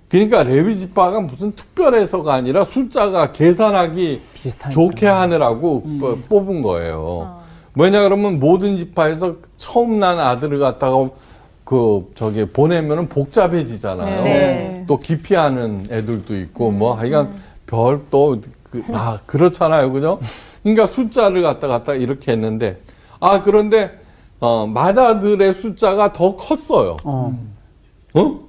[0.09, 4.69] 그러니까 레위 지파가 무슨 특별해서가 아니라 숫자가 계산하기 비슷하니까.
[4.69, 7.39] 좋게 하느라고 뭐 뽑- 뽑은 거예요.
[7.73, 11.09] 뭐냐 그러면 모든 지파에서 처음 난 아들을 갖다가
[11.63, 14.23] 그 저기 보내면은 복잡해지잖아요.
[14.23, 14.83] 네.
[14.87, 17.29] 또 기피하는 애들도 있고 뭐 하여간
[17.71, 19.91] 별또 그, 아, 그렇잖아요.
[19.91, 20.19] 그죠?
[20.61, 22.81] 그러니까 숫자를 갖다 갖다 이렇게 했는데
[23.19, 23.99] 아 그런데
[24.39, 26.97] 어 마다들의 숫자가 더 컸어요.
[27.05, 27.39] 어.
[28.13, 28.39] 어?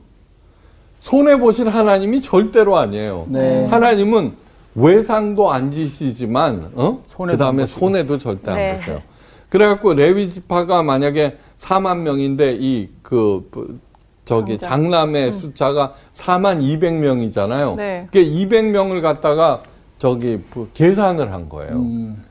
[0.99, 3.27] 손해 보실 하나님이 절대로 아니에요.
[3.29, 3.65] 네.
[3.67, 4.35] 하나님은
[4.75, 6.99] 외상도 안 지시지만 어?
[7.07, 7.67] 손해도 그다음에.
[7.67, 8.71] 손해도 절대 네.
[8.71, 9.03] 안 보세요.
[9.49, 13.81] 그래갖고 레위 지파가 만약에 4만 명인데 이 그
[14.25, 14.59] 저기.
[14.59, 17.77] 장남의 숫자가 4만 200명이잖아요.
[17.77, 18.07] 네.
[18.07, 19.63] 그게 200명을 갖다가
[19.99, 21.73] 저기 그 계산을 한 거예요.
[21.75, 22.23] 음.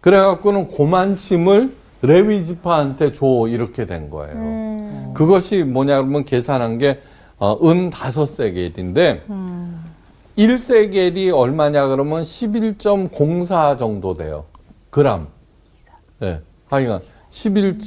[0.00, 4.34] 그래갖고는 고만침을 레위 지파한테 줘 이렇게 된 거예요.
[4.34, 5.10] 음.
[5.14, 7.00] 그것이 뭐냐 그러면 계산한 게
[7.38, 9.24] 어, 은 다섯 세겔인데
[10.36, 14.44] 일 1세겔이 얼마냐 그러면 11.04 정도 돼요.
[14.90, 15.28] 그람.
[16.18, 16.40] 네.
[16.68, 17.00] 하여간
[17.40, 17.78] 11.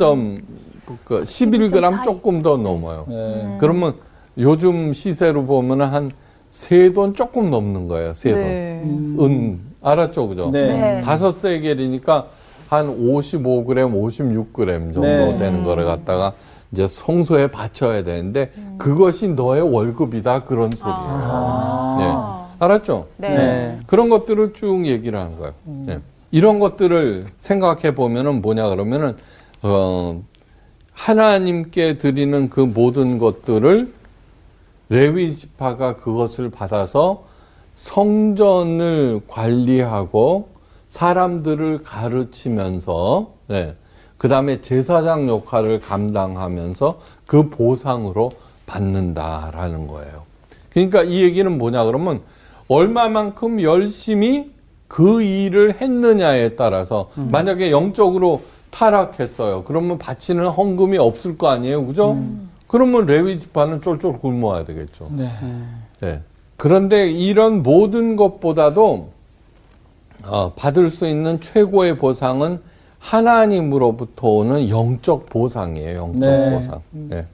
[1.05, 3.05] 그 11g 조금 더 넘어요.
[3.07, 3.57] 네.
[3.59, 3.95] 그러면
[4.37, 6.11] 요즘 시세로 보면 한
[6.51, 8.13] 세 돈 조금 넘는 거예요.
[8.15, 8.41] 세 돈.
[8.41, 8.81] 네.
[9.19, 10.49] 은 알았죠, 그죠?
[10.51, 10.65] 네.
[10.65, 11.01] 네.
[11.01, 12.27] 다섯 세겔이니까
[12.69, 15.37] 한 55g, 56g 정도 네.
[15.37, 16.33] 되는 거를 갖다가
[16.71, 21.95] 이제 성소에 바쳐야 되는데 그것이 너의 월급이다 그런 소리예요.
[21.99, 22.65] 네.
[22.65, 23.07] 알았죠?
[23.17, 23.29] 네.
[23.29, 23.79] 네.
[23.87, 25.53] 그런 것들을 쭉 얘기를 하는 거예요.
[25.65, 25.99] 네.
[26.31, 29.15] 이런 것들을 생각해 보면은 뭐냐 그러면은
[29.61, 30.23] 어
[30.93, 33.93] 하나님께 드리는 그 모든 것들을
[34.89, 37.25] 레위 지파가 그것을 받아서
[37.73, 40.49] 성전을 관리하고
[40.87, 43.75] 사람들을 가르치면서 네.
[44.17, 48.29] 그 다음에 제사장 역할을 감당하면서 그 보상으로
[48.65, 50.23] 받는다라는 거예요.
[50.71, 52.21] 그러니까 이 얘기는 뭐냐 그러면
[52.67, 54.51] 얼마만큼 열심히
[54.87, 58.41] 그 일을 했느냐에 따라서 만약에 영적으로
[58.71, 59.63] 타락했어요.
[59.63, 61.85] 그러면 바치는 헌금이 없을 거 아니에요.
[61.85, 62.21] 그죠?
[62.67, 65.09] 그러면 레위 지파는 쫄쫄 굶어야 되겠죠.
[65.11, 65.29] 네.
[66.01, 66.21] 네.
[66.55, 69.09] 그런데 이런 모든 것보다도
[70.25, 72.61] 어, 받을 수 있는 최고의 보상은
[72.99, 75.97] 하나님으로부터 오는 영적 보상이에요.
[75.97, 76.51] 영적 네.
[76.51, 76.81] 보상.
[76.91, 77.27] 네.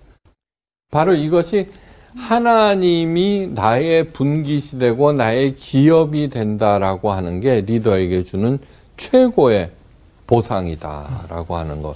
[0.92, 1.70] 바로 이것이
[2.16, 8.60] 하나님이 나의 분깃이 되고 나의 기업이 된다라고 하는 게 리더에게 주는
[8.96, 9.72] 최고의
[10.28, 11.96] 보상이다라고 하는 것.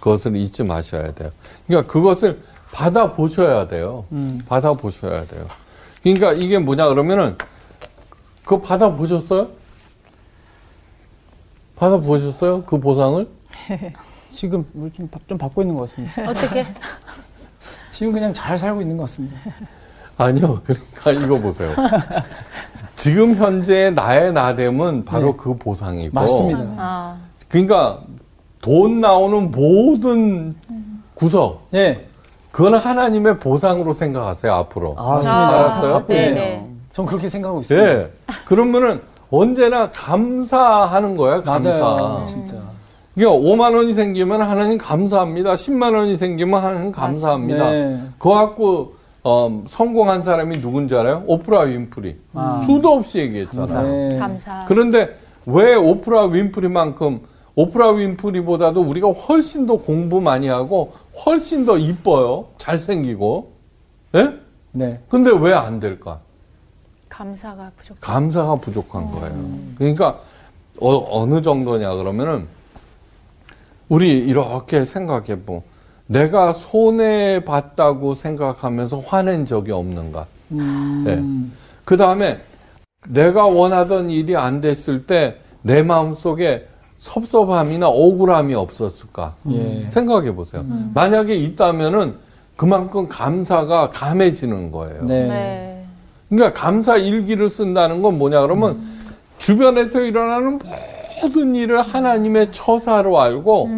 [0.00, 1.30] 그것을 잊지 마셔야 돼요.
[1.66, 4.04] 그러니까 그것을 받아 보셔야 돼요.
[4.48, 5.46] 받아 보셔야 돼요.
[6.02, 7.36] 그러니까 이게 뭐냐 그러면은
[8.44, 9.48] 그거 받아 보셨어요?
[11.76, 12.64] 받아 보셨어요?
[12.64, 13.28] 그 보상을?
[14.30, 16.30] 지금 뭘 좀, 받- 좀 받고 있는 것 같습니다.
[16.30, 16.66] 어떻게?
[17.90, 19.36] 지금 그냥 잘 살고 있는 것 같습니다.
[20.16, 20.60] 아니요.
[20.64, 21.74] 그러니까 이거 보세요.
[22.94, 25.36] 지금 현재 나의 나됨은 바로 네.
[25.38, 26.12] 그 보상이고.
[26.14, 26.60] 맞습니다.
[26.76, 28.00] 아, 그러니까
[28.60, 30.54] 돈 나오는 모든
[31.14, 32.06] 구석 예.
[32.50, 34.94] 그거는 하나님의 보상으로 생각하세요 앞으로.
[34.98, 35.48] 아, 맞습니다.
[35.48, 36.04] 알았어요?
[36.08, 36.70] 네, 네.
[36.90, 37.88] 전 그렇게 생각하고 있습니다.
[37.88, 38.12] 예.
[38.44, 41.70] 그러면은 언제나 감사하는 거야 감사.
[41.70, 42.24] 맞아요.
[42.26, 42.54] 진짜.
[43.14, 45.54] 그러니까 5만 원이 생기면 하나님 감사합니다.
[45.54, 47.70] 10만 원이 생기면 하나님 감사합니다.
[47.70, 48.00] 네.
[48.18, 51.24] 그거 갖고 어, 성공한 사람이 누군지 알아요?
[51.26, 52.16] 오프라 윈프리.
[52.34, 52.58] 아.
[52.64, 53.88] 수도 없이 얘기했잖아요.
[53.88, 54.18] 네.
[54.18, 54.64] 감사.
[54.66, 57.20] 그런데 왜 오프라 윈프리만큼
[57.58, 60.92] 오프라 윈프리보다도 우리가 훨씬 더 공부 많이 하고
[61.26, 62.46] 훨씬 더 이뻐요.
[62.56, 63.50] 잘생기고.
[64.14, 64.32] 예?
[64.70, 65.00] 네.
[65.08, 66.20] 근데 왜 안 될까?
[67.08, 68.00] 감사가 부족.
[68.00, 69.50] 감사가 부족한 거예요.
[69.76, 70.20] 그러니까
[70.80, 72.46] 어, 느 정도냐 그러면은
[73.88, 75.64] 우리 이렇게 생각해 보.
[76.06, 80.26] 내가 손해 봤다고 생각하면서 화낸 적이 없는가?
[80.48, 81.20] 네.
[81.84, 82.40] 그 다음에
[83.08, 89.36] 내가 원하던 일이 안 됐을 때 내 마음 속에 섭섭함이나 억울함이 없었을까?
[89.52, 89.88] 예.
[89.90, 90.64] 생각해 보세요.
[90.94, 92.16] 만약에 있다면은
[92.56, 95.04] 그만큼 감사가 감해지는 거예요.
[95.04, 95.28] 네.
[95.28, 95.86] 네.
[96.28, 98.82] 그러니까 감사 일기를 쓴다는 건 뭐냐 그러면
[99.38, 100.58] 주변에서 일어나는
[101.22, 103.70] 모든 일을 하나님의 처사로 알고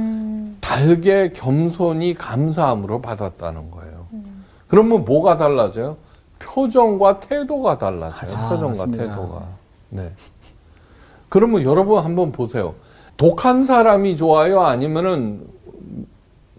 [0.61, 4.07] 달게 겸손히 감사함으로 받았다는 거예요.
[4.67, 5.97] 그러면 뭐가 달라져요?
[6.39, 8.37] 표정과 태도가 달라져요.
[8.37, 9.05] 아, 표정과 맞습니다.
[9.05, 9.43] 태도가.
[9.91, 10.11] 네.
[11.29, 12.75] 그러면 여러분 한번 보세요.
[13.21, 14.63] 독한 사람이 좋아요?
[14.63, 15.43] 아니면은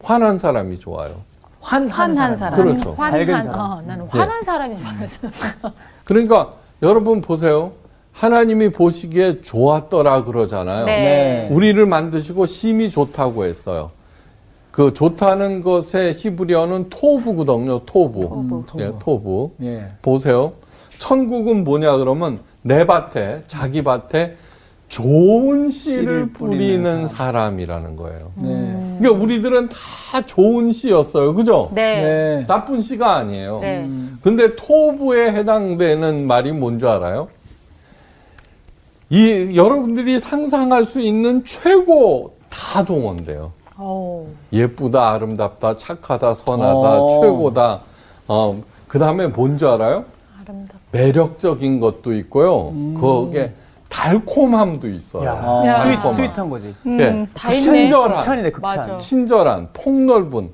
[0.04, 1.15] 화난 사람이 좋아요?
[1.60, 2.54] 환, 환한 사람.
[2.54, 2.95] 그렇죠.
[2.95, 3.41] 밝은 환한.
[3.41, 3.60] 사람.
[3.60, 5.28] 어, 나는 환한 사람인 줄 알았어.
[6.06, 7.71] 그러니까 여러분 보세요.
[8.13, 10.86] 하나님이 보시기에 좋았더라 그러잖아요.
[10.86, 11.47] 네.
[11.50, 13.89] 우리를 만드시고 심히 좋다고 했어요.
[14.69, 17.86] 그 좋다는 것의 히브리어는 토부거든요.
[17.88, 18.21] 토부.
[18.21, 18.63] 토부.
[18.67, 18.84] 토부.
[18.84, 19.52] 예, 토부.
[19.63, 19.91] 예.
[20.04, 20.54] 보세요.
[21.00, 24.36] 천국은 뭐냐 그러면 내 밭에 자기 밭에
[24.91, 28.32] 좋은 씨를 뿌리는 뿌리는 사람이라는 거예요.
[28.36, 28.97] 네.
[28.99, 31.34] 그러니까 우리들은 다 좋은 씨였어요.
[31.34, 31.71] 그죠?
[31.73, 32.01] 네.
[32.01, 32.45] 네.
[32.45, 33.60] 나쁜 씨가 아니에요.
[33.62, 33.89] 네.
[34.21, 37.30] 근데 토부에 해당되는 말이 뭔지 알아요?
[39.10, 43.54] 이 여러분들이 상상할 수 있는 최고 다 동원돼요.
[43.80, 44.27] 오.
[44.51, 47.21] 예쁘다, 아름답다, 착하다, 선하다, 어.
[47.21, 47.80] 최고다.
[48.27, 50.04] 어, 그 다음에 뭔지 알아요?
[50.41, 50.75] 아름답.
[50.91, 52.73] 매력적인 것도 있고요.
[52.99, 53.54] 거기에
[53.91, 55.25] 달콤함도 있어요.
[55.25, 55.82] 야, 야.
[55.82, 56.15] Sweet, 달콤함.
[56.15, 56.75] Sweet 한 거지.
[56.88, 57.27] 예.
[57.34, 57.62] 다 있네.
[57.62, 58.77] 친절한, 극찬이네, 극찬.
[58.77, 58.97] 맞아.
[58.97, 60.49] 친절한, 폭넓은,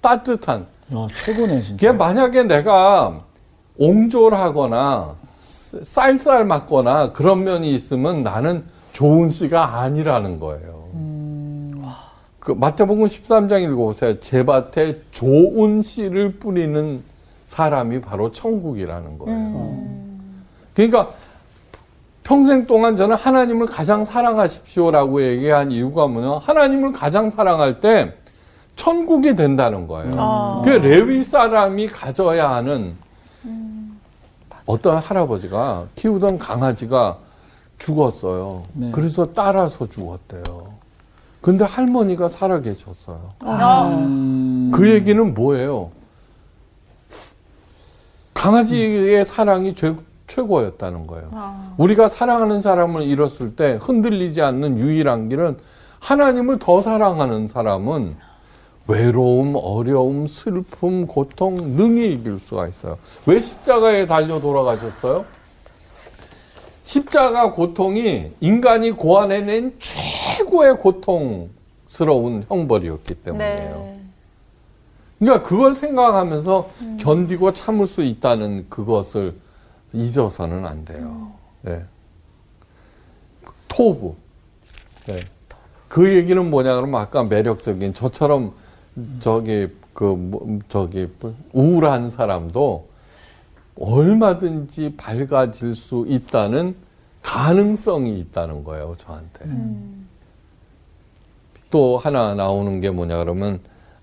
[0.00, 0.66] 따뜻한.
[0.92, 1.86] 야, 최고네, 진짜.
[1.86, 3.20] 그게 만약에 내가
[3.78, 10.80] 옹졸하거나 쌀쌀 맞거나 그런 면이 있으면 나는 좋은 씨가 아니라는 거예요.
[12.40, 14.18] 그 마태복음 13장 읽어보세요.
[14.18, 17.02] 제 밭에 좋은 씨를 뿌리는
[17.44, 19.78] 사람이 바로 천국이라는 거예요.
[20.74, 21.10] 그러니까
[22.22, 26.38] 평생 동안 저는 하나님을 가장 사랑하십시오라고 얘기한 이유가 뭐냐?
[26.38, 28.14] 하나님을 가장 사랑할 때
[28.76, 30.12] 천국이 된다는 거예요.
[30.16, 30.62] 아.
[30.64, 32.96] 그 레위 사람이 가져야 하는
[34.66, 37.18] 어떤 할아버지가 키우던 강아지가
[37.78, 38.62] 죽었어요.
[38.74, 38.90] 네.
[38.92, 40.42] 그래서 따라서 죽었대요.
[41.40, 43.32] 근데 할머니가 살아 계셨어요.
[43.40, 43.88] 아.
[43.88, 45.90] 음, 그 얘기는 뭐예요?
[48.34, 49.94] 강아지의 사랑이 최,
[50.30, 51.30] 최고였다는 거예요.
[51.76, 55.58] 우리가 사랑하는 사람을 잃었을 때 흔들리지 않는 유일한 길은
[55.98, 58.16] 하나님을 더 사랑하는 사람은
[58.86, 62.98] 외로움, 어려움, 슬픔, 고통 능히 이길 수가 있어요.
[63.26, 65.24] 왜 십자가에 달려 돌아가셨어요?
[66.82, 73.76] 십자가 고통이 인간이 고안해낸 최고의 고통스러운 형벌이었기 때문이에요.
[73.76, 74.00] 네.
[75.18, 79.34] 그러니까 그걸 생각하면서 견디고 참을 수 있다는 그것을
[79.92, 81.32] 잊어서는 안 돼요.
[81.62, 81.84] 네.
[83.68, 84.14] 토부.
[85.06, 85.20] 네.
[85.88, 88.52] 그 얘기는 뭐냐 그러면 아까 매력적인 저처럼
[89.18, 92.88] 저기 그 뭐, 저기 뭐 우울한 사람도
[93.78, 96.76] 얼마든지 밝아질 수 있다는
[97.22, 99.46] 가능성이 있다는 거예요, 저한테.
[101.70, 103.60] 또 하나 나오는 게 뭐냐 그러면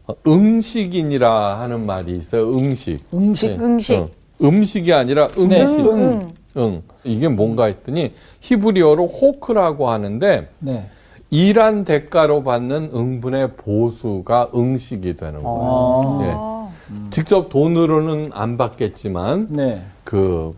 [0.07, 2.49] 어, 응식인이라 하는 말이 있어요.
[2.57, 3.05] 응식.
[3.13, 3.47] 음식.
[3.47, 3.57] 네.
[3.57, 3.99] 응식.
[3.99, 4.09] 어,
[4.41, 5.61] 음식이 아니라 네.
[5.61, 5.79] 응식.
[5.79, 5.87] 응.
[5.91, 6.33] 응.
[6.57, 6.81] 응.
[7.03, 10.89] 이게 뭔가 했더니 히브리어로 호크라고 하는데 네.
[11.29, 16.23] 일한 대가로 받는 응분의 보수가 응식이 되는 거예요.
[16.23, 16.71] 아.
[16.93, 17.09] 예.
[17.09, 19.83] 직접 돈으로는 안 받겠지만 네.
[20.03, 20.55] 그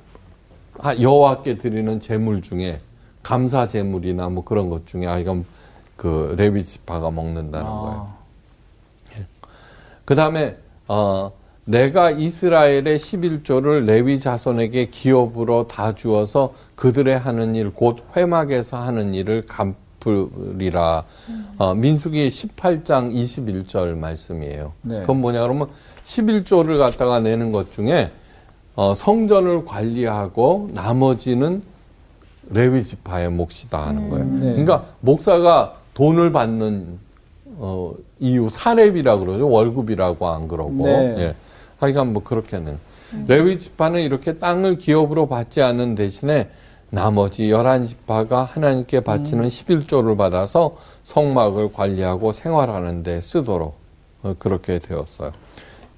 [0.79, 2.79] 아, 여호와께 드리는 제물 중에
[3.23, 5.45] 감사 제물이나 뭐 그런 것 중에 아 이건
[5.95, 8.09] 그 레위 지파가 먹는다는 거예요.
[8.13, 8.19] 아.
[10.05, 11.31] 그 다음에, 어,
[11.69, 19.45] 내가 이스라엘의 11조를 레위 자손에게 기업으로 다 주어서 그들의 하는 일, 곧 회막에서 하는 일을
[19.45, 21.03] 갚으리라.
[21.60, 24.73] 어, 민수기 18장 21절 말씀이에요.
[24.82, 25.01] 네.
[25.01, 25.67] 그건 뭐냐 그러면
[26.03, 28.10] 11조를 갖다가 내는 것 중에
[28.75, 31.62] 어, 성전을 관리하고 나머지는
[32.49, 34.25] 레위 지파의 몫이다 하는 거예요.
[34.25, 34.39] 네.
[34.39, 36.97] 그러니까 목사가 돈을 받는
[37.58, 39.47] 어, 이유 사례비라 그러죠.
[39.47, 40.73] 월급이라고 안 그러고.
[40.84, 41.15] 네.
[41.19, 41.36] 예.
[41.79, 42.77] 하여간 뭐 그렇게는.
[43.27, 46.49] 레위 지파는 이렇게 땅을 기업으로 받지 않는 대신에
[46.91, 53.77] 나머지 열한 지파가 하나님께 바치는 11조를 받아서 성막을 관리하고 생활하는 데 쓰도록
[54.23, 55.31] 어, 그렇게 되었어요.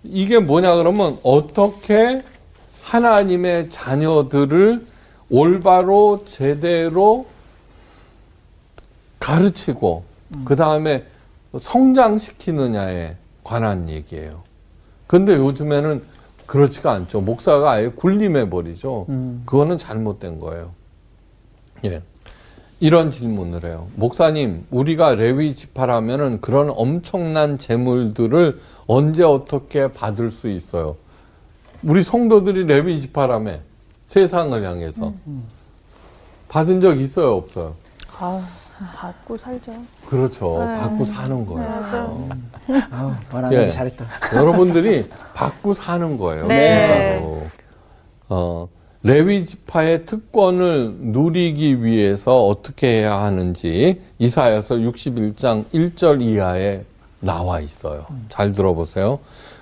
[0.03, 2.23] 이게 뭐냐 그러면 어떻게
[2.81, 4.85] 하나님의 자녀들을
[5.29, 7.25] 올바로 제대로
[9.19, 10.03] 가르치고
[10.45, 11.05] 그 다음에
[11.57, 14.43] 성장시키느냐에 관한 얘기예요.
[15.11, 16.01] 근데 요즘에는
[16.45, 17.19] 그렇지가 않죠.
[17.19, 19.07] 목사가 아예 군림해 버리죠.
[19.45, 20.71] 그거는 잘못된 거예요.
[21.83, 22.01] 예.
[22.79, 23.89] 이런 질문을 해요.
[23.97, 30.95] 목사님, 우리가 레위 지파라면은 그런 엄청난 재물들을 언제 어떻게 받을 수 있어요?
[31.83, 33.57] 우리 성도들이 레위 지파라며
[34.05, 35.13] 세상을 향해서
[36.47, 37.75] 받은 적 있어요, 없어요?
[38.17, 38.41] 아,
[38.95, 39.73] 받고 살죠.
[40.07, 40.57] 그렇죠.
[40.57, 41.69] 받고 사는 거예요.
[42.91, 43.57] 아, 말안 예.
[43.57, 44.05] 하기 잘했다.
[44.35, 46.47] 여러분들이 받고 사는 거예요.
[46.47, 46.85] 네.
[47.19, 47.43] 진짜로.
[48.29, 48.67] 어,
[49.03, 56.85] 레위 지파의 특권을 누리기 위해서 어떻게 해야 하는지 이사야서 61장 1절 이하에
[57.19, 58.05] 나와 있어요.
[58.29, 59.19] 잘 들어보세요.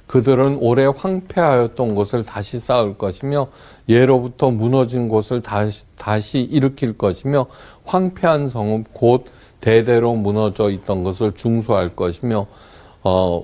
[0.10, 3.48] 그들은 오래 황폐하였던 곳을 다시 쌓을 것이며
[3.88, 7.46] 예로부터 무너진 곳을 다시, 다시 일으킬 것이며
[7.86, 9.26] 황폐한 성읍 곧
[9.60, 12.48] 대대로 무너져 있던 것을 중수할 것이며
[13.04, 13.44] 어,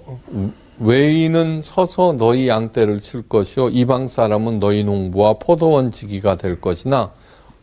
[0.79, 3.69] 외인은 서서 너희 양떼를 칠 것이요.
[3.69, 7.11] 이방 사람은 너희 농부와 포도원 지기가 될 것이나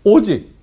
[0.04, 0.54] 오직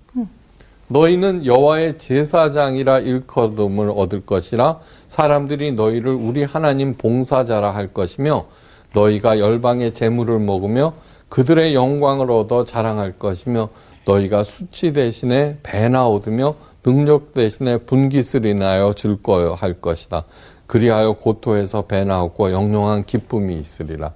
[0.89, 8.45] 너희는 여호와의 제사장이라 일컬음을 얻을 것이라 사람들이 너희를 우리 하나님 봉사자라 할 것이며
[8.93, 10.93] 너희가 열방의 재물을 먹으며
[11.29, 13.69] 그들의 영광을 얻어 자랑할 것이며
[14.05, 20.23] 너희가 수치 대신에 배나 얻으며 능력 대신에 분깃을 인하여 줄 거요 할 것이다.
[20.65, 24.13] 그리하여 고토에서 배나 얻고 영롱한 기쁨이 있으리라.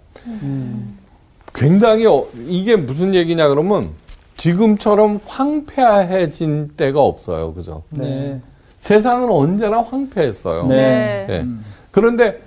[1.53, 3.89] 굉장히 어- 이게 무슨 얘기냐 그러면
[4.37, 7.53] 지금처럼 황폐해진 때가 없어요.
[7.53, 7.83] 그죠?
[7.89, 8.41] 네.
[8.79, 10.65] 세상은 언제나 황폐했어요.
[10.67, 11.27] 네.
[11.29, 11.47] 예.
[11.91, 12.41] 그런데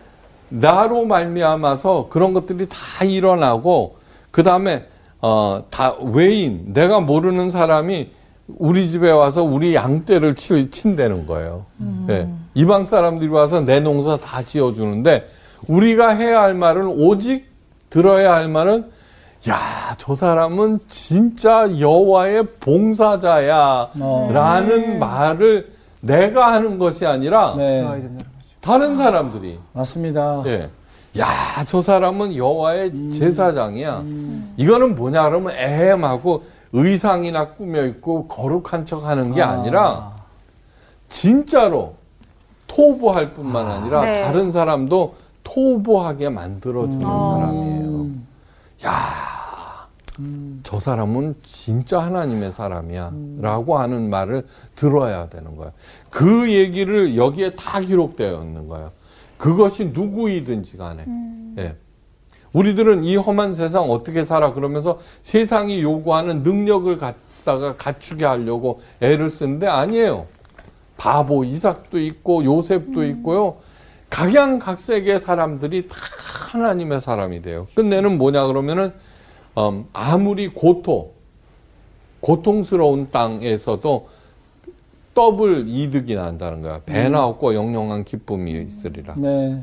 [0.49, 3.97] 나로 말미암아서 그런 것들이 다 일어나고
[4.30, 4.87] 그 다음에
[5.22, 8.11] 어, 다 외인 내가 모르는 사람이
[8.59, 11.64] 우리 집에 와서 우리 양떼를 치, 친다는 거예요.
[12.11, 12.28] 예.
[12.55, 15.26] 이방 사람들이 와서 내 농사 다 지어주는데
[15.66, 17.47] 우리가 해야 할 말은 오직
[17.91, 18.91] 들어야 할 말은
[19.49, 23.90] 야, 저 사람은 진짜 여호와의 봉사자야.
[24.01, 24.28] 어.
[24.32, 27.84] 라는 말을 내가 하는 것이 아니라 네.
[28.61, 30.42] 다른 사람들이 맞습니다.
[30.47, 30.70] 예.
[31.18, 31.26] 야,
[31.66, 34.05] 저 사람은 여호와의 제사장이야.
[34.57, 39.57] 이거는 뭐냐 그러면 애매하고 의상이나 꾸며 입고 거룩한 척 하는 게 아.
[39.62, 40.12] 니라
[41.09, 41.94] 진짜로
[42.66, 44.22] 토부할 뿐만 아니라 네.
[44.24, 48.07] 다른 사람도 토보하게 만들어 주는 사람이에요.
[48.84, 49.26] 야,
[50.62, 53.12] 저 사람은 진짜 하나님의 사람이야.
[53.41, 55.73] 라고 하는 말을 들어야 되는 거예요.
[56.11, 58.93] 그 얘기를 여기에 다 기록되어 있는 거예요.
[59.37, 61.05] 그것이 누구이든지 간에.
[61.59, 61.77] 예.
[62.53, 69.67] 우리들은 이 험한 세상 어떻게 살아 그러면서 세상이 요구하는 능력을 갖다가 갖추게 하려고 애를 쓰는데
[69.67, 70.27] 아니에요.
[70.97, 73.57] 바보 이삭도 있고 요셉도 있고요.
[74.09, 75.97] 각양각색의 사람들이 다
[76.53, 77.67] 하나님의 사람이 돼요.
[77.75, 78.93] 끝내는 뭐냐 그러면은 음,
[79.93, 81.15] 아무리 고토
[82.21, 84.09] 고통스러운 땅에서도
[85.15, 86.81] 더블 이득이 난다는 거야.
[86.85, 89.15] 배나 없고 영영한 기쁨이 있으리라.
[89.17, 89.63] 네.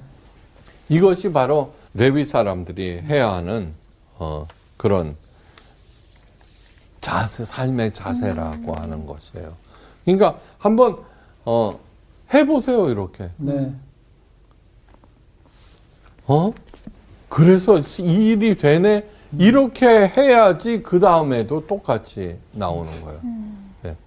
[0.90, 3.74] 이것이 바로 레위 사람들이 해야 하는
[4.18, 5.16] 어, 그런
[7.02, 9.54] 자세, 삶의 자세라고 하는 것이에요.
[10.06, 10.98] 그러니까 한번
[11.46, 11.80] 어,
[12.34, 13.30] 해보세요 이렇게.
[13.38, 13.74] 네.
[16.26, 16.54] 어?
[17.30, 19.08] 그래서 이 일이 되네.
[19.40, 23.20] 이렇게 해야지 그 다음에도 똑같이 나오는 거예요.
[23.86, 23.98] 예.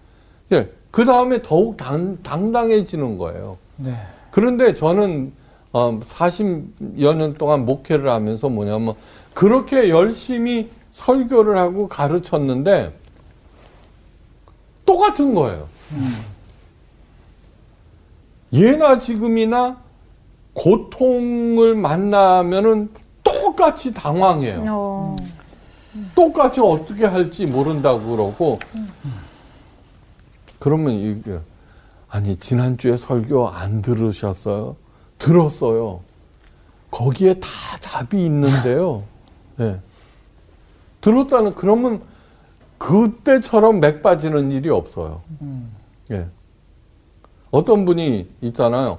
[0.52, 0.70] 예.
[0.90, 3.58] 그 다음에 더욱 당, 당당해지는 거예요.
[3.76, 3.94] 네.
[4.30, 5.32] 그런데 저는
[5.72, 8.94] 어, 40여 년 동안 목회를 하면서 뭐냐면
[9.34, 12.94] 그렇게 열심히 설교를 하고 가르쳤는데
[14.86, 15.68] 똑같은 거예요.
[18.52, 19.78] 예나 지금이나
[20.54, 22.88] 고통을 만나면은
[23.56, 24.64] 똑같이 당황해요.
[24.68, 25.16] 어.
[26.14, 28.58] 똑같이 어떻게 할지 모른다고 그러고
[30.58, 31.40] 그러면 이게
[32.08, 34.76] 아니 지난주에 설교 안 들으셨어요?
[35.16, 36.00] 들었어요.
[36.90, 37.48] 거기에 다
[37.80, 39.04] 답이 있는데요.
[39.56, 39.80] 네.
[41.00, 42.02] 들었다는 그러면
[42.76, 45.22] 그때처럼 맥 빠지는 일이 없어요.
[46.10, 46.28] 예.
[47.50, 48.98] 어떤 분이 있잖아요.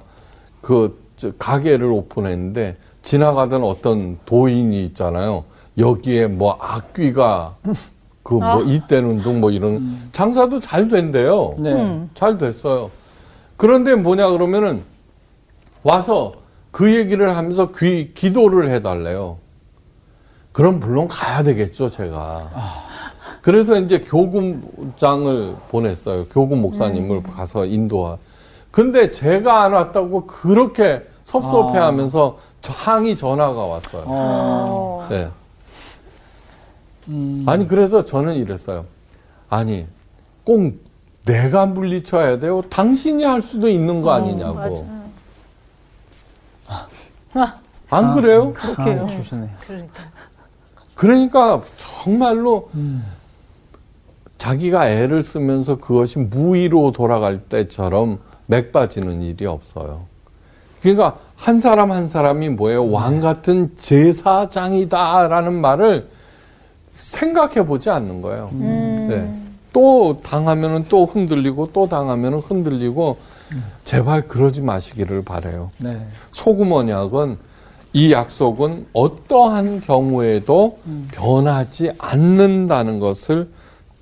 [0.60, 2.76] 그 저, 가게를 오픈했는데
[3.08, 5.44] 지나가던 어떤 도인이 있잖아요.
[5.78, 7.56] 여기에 뭐 악귀가
[8.22, 11.54] 그 뭐 이때는 둥뭐 이런 장사도 잘 된대요.
[11.58, 12.06] 네.
[12.12, 12.90] 잘 됐어요.
[13.56, 14.82] 그런데 뭐냐 그러면은
[15.82, 16.32] 와서
[16.70, 19.38] 그 얘기를 하면서 귀, 기도를 해달래요.
[20.52, 22.50] 그럼 물론 가야 되겠죠, 제가.
[23.40, 26.26] 그래서 이제 교구장을 보냈어요.
[26.26, 28.18] 교구 목사님을 가서 인도하.
[28.70, 31.04] 근데 제가 안 왔다고 그렇게
[31.38, 34.04] 섭섭해 하면서 저 항의 전화가 왔어요.
[34.06, 35.06] 어.
[35.10, 35.28] 네.
[37.46, 38.86] 아니, 그래서 저는 이랬어요.
[39.50, 39.86] 아니,
[40.44, 40.72] 꼭
[41.26, 42.62] 내가 물리쳐야 돼요?
[42.62, 44.88] 당신이 할 수도 있는 거 아니냐고.
[47.90, 48.54] 안 그래요?
[48.58, 49.50] 아, 주시네.
[50.94, 52.70] 그러니까 정말로
[54.38, 60.07] 자기가 애를 쓰면서 그것이 무의로 돌아갈 때처럼 맥 빠지는 일이 없어요.
[60.80, 62.90] 그러니까 한 사람 한 사람이 뭐예요?
[62.90, 66.08] 왕 같은 제사장이다라는 말을
[66.94, 68.50] 생각해 보지 않는 거예요.
[68.52, 69.32] 네.
[69.72, 73.18] 또 당하면은 또 흔들리고 또 당하면은 흔들리고
[73.84, 75.70] 제발 그러지 마시기를 바래요.
[75.78, 75.98] 네.
[76.32, 77.38] 소금 언약은
[77.92, 80.78] 이 약속은 어떠한 경우에도
[81.12, 83.48] 변하지 않는다는 것을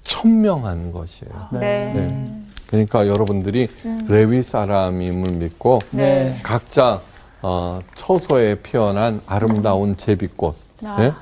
[0.03, 1.33] 천명한 것이에요.
[1.53, 1.93] 네.
[1.95, 2.46] 네.
[2.67, 3.69] 그러니까 여러분들이
[4.09, 6.37] 레위 사람임을 믿고 네.
[6.43, 7.01] 각자
[7.43, 10.57] 어, 처소에 피어난 아름다운 제비꽃.
[10.85, 10.97] 아.
[11.01, 11.13] 예?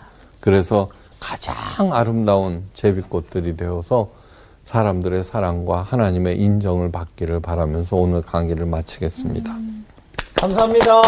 [0.40, 0.88] 그래서
[1.20, 4.10] 가장 아름다운 제비꽃들이 되어서
[4.64, 9.54] 사람들의 사랑과 하나님의 인정을 받기를 바라면서 오늘 강의를 마치겠습니다.
[10.34, 11.02] 감사합니다.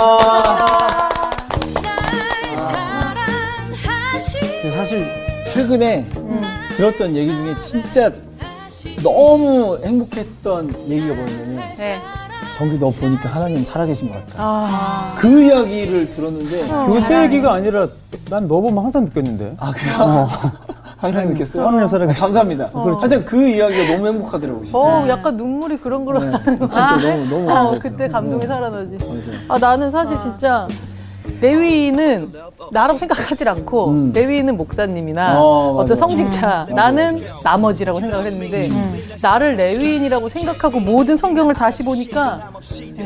[4.63, 5.09] 제가 사실
[5.53, 6.07] 최근에
[6.77, 8.13] 들었던 얘기 중에 진짜
[9.03, 12.01] 너무 행복했던 얘기가 뭐냐면 네.
[12.57, 14.35] 정기 너 보니까 하나님 살아계신 것 같다.
[14.43, 15.15] 아.
[15.19, 17.87] 그 이야기를 들었는데 요새 얘기가 아니라
[18.31, 19.57] 난 너 보면 항상 느꼈는데.
[19.59, 20.27] 아 그래요?
[20.97, 21.67] 항상 느꼈어요.
[21.67, 22.71] 하나님 살아계신 감사합니다.
[22.73, 24.79] 하여튼 그 이야기가 너무 행복하더라고 진짜.
[24.79, 26.31] 어, 약간 눈물이 그렁그렁.
[26.31, 27.79] 네, 진짜 너무 너무 어, 감사했어요.
[27.81, 28.97] 그때 감동이 살아나지.
[28.99, 29.39] 맞아요.
[29.49, 30.67] 아, 나는 사실 진짜
[31.41, 32.33] 레위는
[32.71, 34.13] 나라고 생각하지 않고 음.
[34.15, 35.87] 레위는 목사님이나 어, 어, 맞아요.
[35.89, 38.69] 떤 성직자, 나는 나머지라고 생각을 했는데
[39.23, 42.51] 나를 레위인이라고 생각하고 모든 성경을 다시 보니까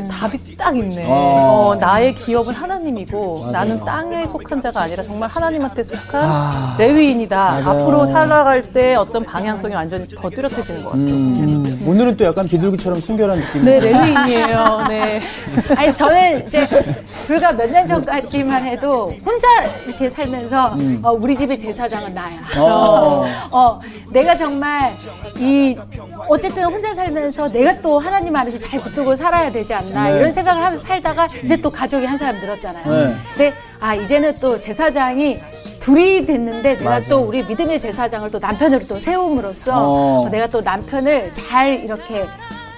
[0.09, 1.05] 답이 딱 있네.
[1.07, 1.11] 어.
[1.71, 6.75] 어, 나의 기업은 하나님이고 나는 땅에 속한 자가 아니라 정말 하나님한테 속한 아.
[6.77, 7.35] 레위인이다.
[7.63, 7.69] 맞아요.
[7.81, 11.05] 앞으로 살아갈 때 어떤 방향성이 완전히 더 뚜렷해지는 것 같아요.
[11.07, 13.65] 음, 오늘은 또 약간 비둘기처럼 순결한 느낌.
[13.65, 14.81] 네, 레위인이에요.
[14.89, 15.21] 네.
[15.75, 16.67] 아니 저는 이제
[17.27, 19.47] 불과 몇 년 전까지 만 해도 혼자
[19.85, 22.39] 이렇게 살면서 어, 우리 집의 제사장은 나야.
[22.57, 23.25] 어.
[23.51, 23.79] 어,
[24.11, 24.95] 내가 정말
[25.37, 25.75] 이
[26.27, 30.17] 어쨌든 혼자 살면서 내가 또 하나님 안에서 잘 붙들고 살아야 되지 않나 네.
[30.17, 33.07] 이런 생각 생각을 하면서 살다가 이제 또 가족이 한 사람 늘었잖아요.
[33.07, 33.15] 네.
[33.29, 35.39] 근데 아 이제는 또 제사장이
[35.79, 37.09] 둘이 됐는데 내가 맞아.
[37.09, 40.29] 또 우리 믿음의 제사장을 또 남편으로 또 세움으로써 어.
[40.29, 42.25] 내가 또 남편을 잘 이렇게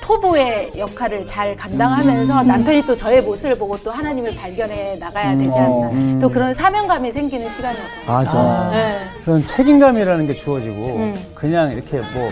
[0.03, 5.89] 토보의 역할을 잘 감당하면서 남편이 또 저의 모습을 보고 또 하나님을 발견해 나가야 되지 않나.
[5.91, 6.19] 음.
[6.21, 8.43] 또 그런 사명감이 생기는 시간이었던 것 같아요.
[8.43, 8.69] 맞아.
[8.71, 8.99] 네.
[9.23, 11.25] 그런 책임감이라는 게 주어지고 음.
[11.33, 12.29] 그냥 이렇게 뭐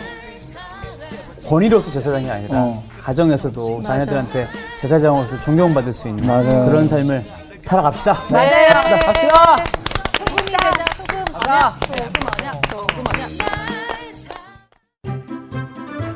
[1.47, 2.83] 권위로서 제사장이 아니라 어.
[3.01, 4.47] 가정에서도 자녀들한테
[4.77, 6.65] 제사장으로서 존경받을 수 있는 맞아요.
[6.65, 7.23] 그런 삶을
[7.63, 8.17] 살아갑시다.
[8.29, 8.99] 맞아요.
[8.99, 9.55] 갑시다.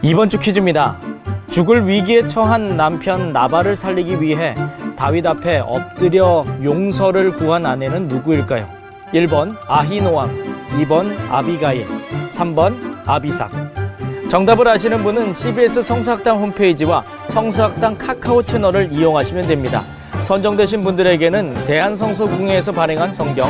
[0.01, 1.14] 이번 주 퀴즈입니다.
[1.55, 4.53] 죽을 위기에 처한 남편 나발을 살리기 위해
[4.97, 8.65] 다윗 앞에 엎드려 용서를 구한 아내는 누구일까요?
[9.13, 11.85] 1번 아히노암, 2번 아비가일,
[12.33, 12.75] 3번
[13.05, 13.49] 아비삭.
[14.29, 19.81] 정답을 아시는 분은 CBS 성서학당 홈페이지와 성서학당 카카오 채널을 이용하시면 됩니다.
[20.27, 23.47] 선정되신 분들에게는 대한성서공회에서 발행한 성경,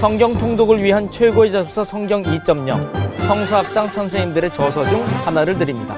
[0.00, 5.96] 성경 통독을 위한 최고의 자소서 성경 2.0, 성서학당 선생님들의 저서 중 하나를 드립니다.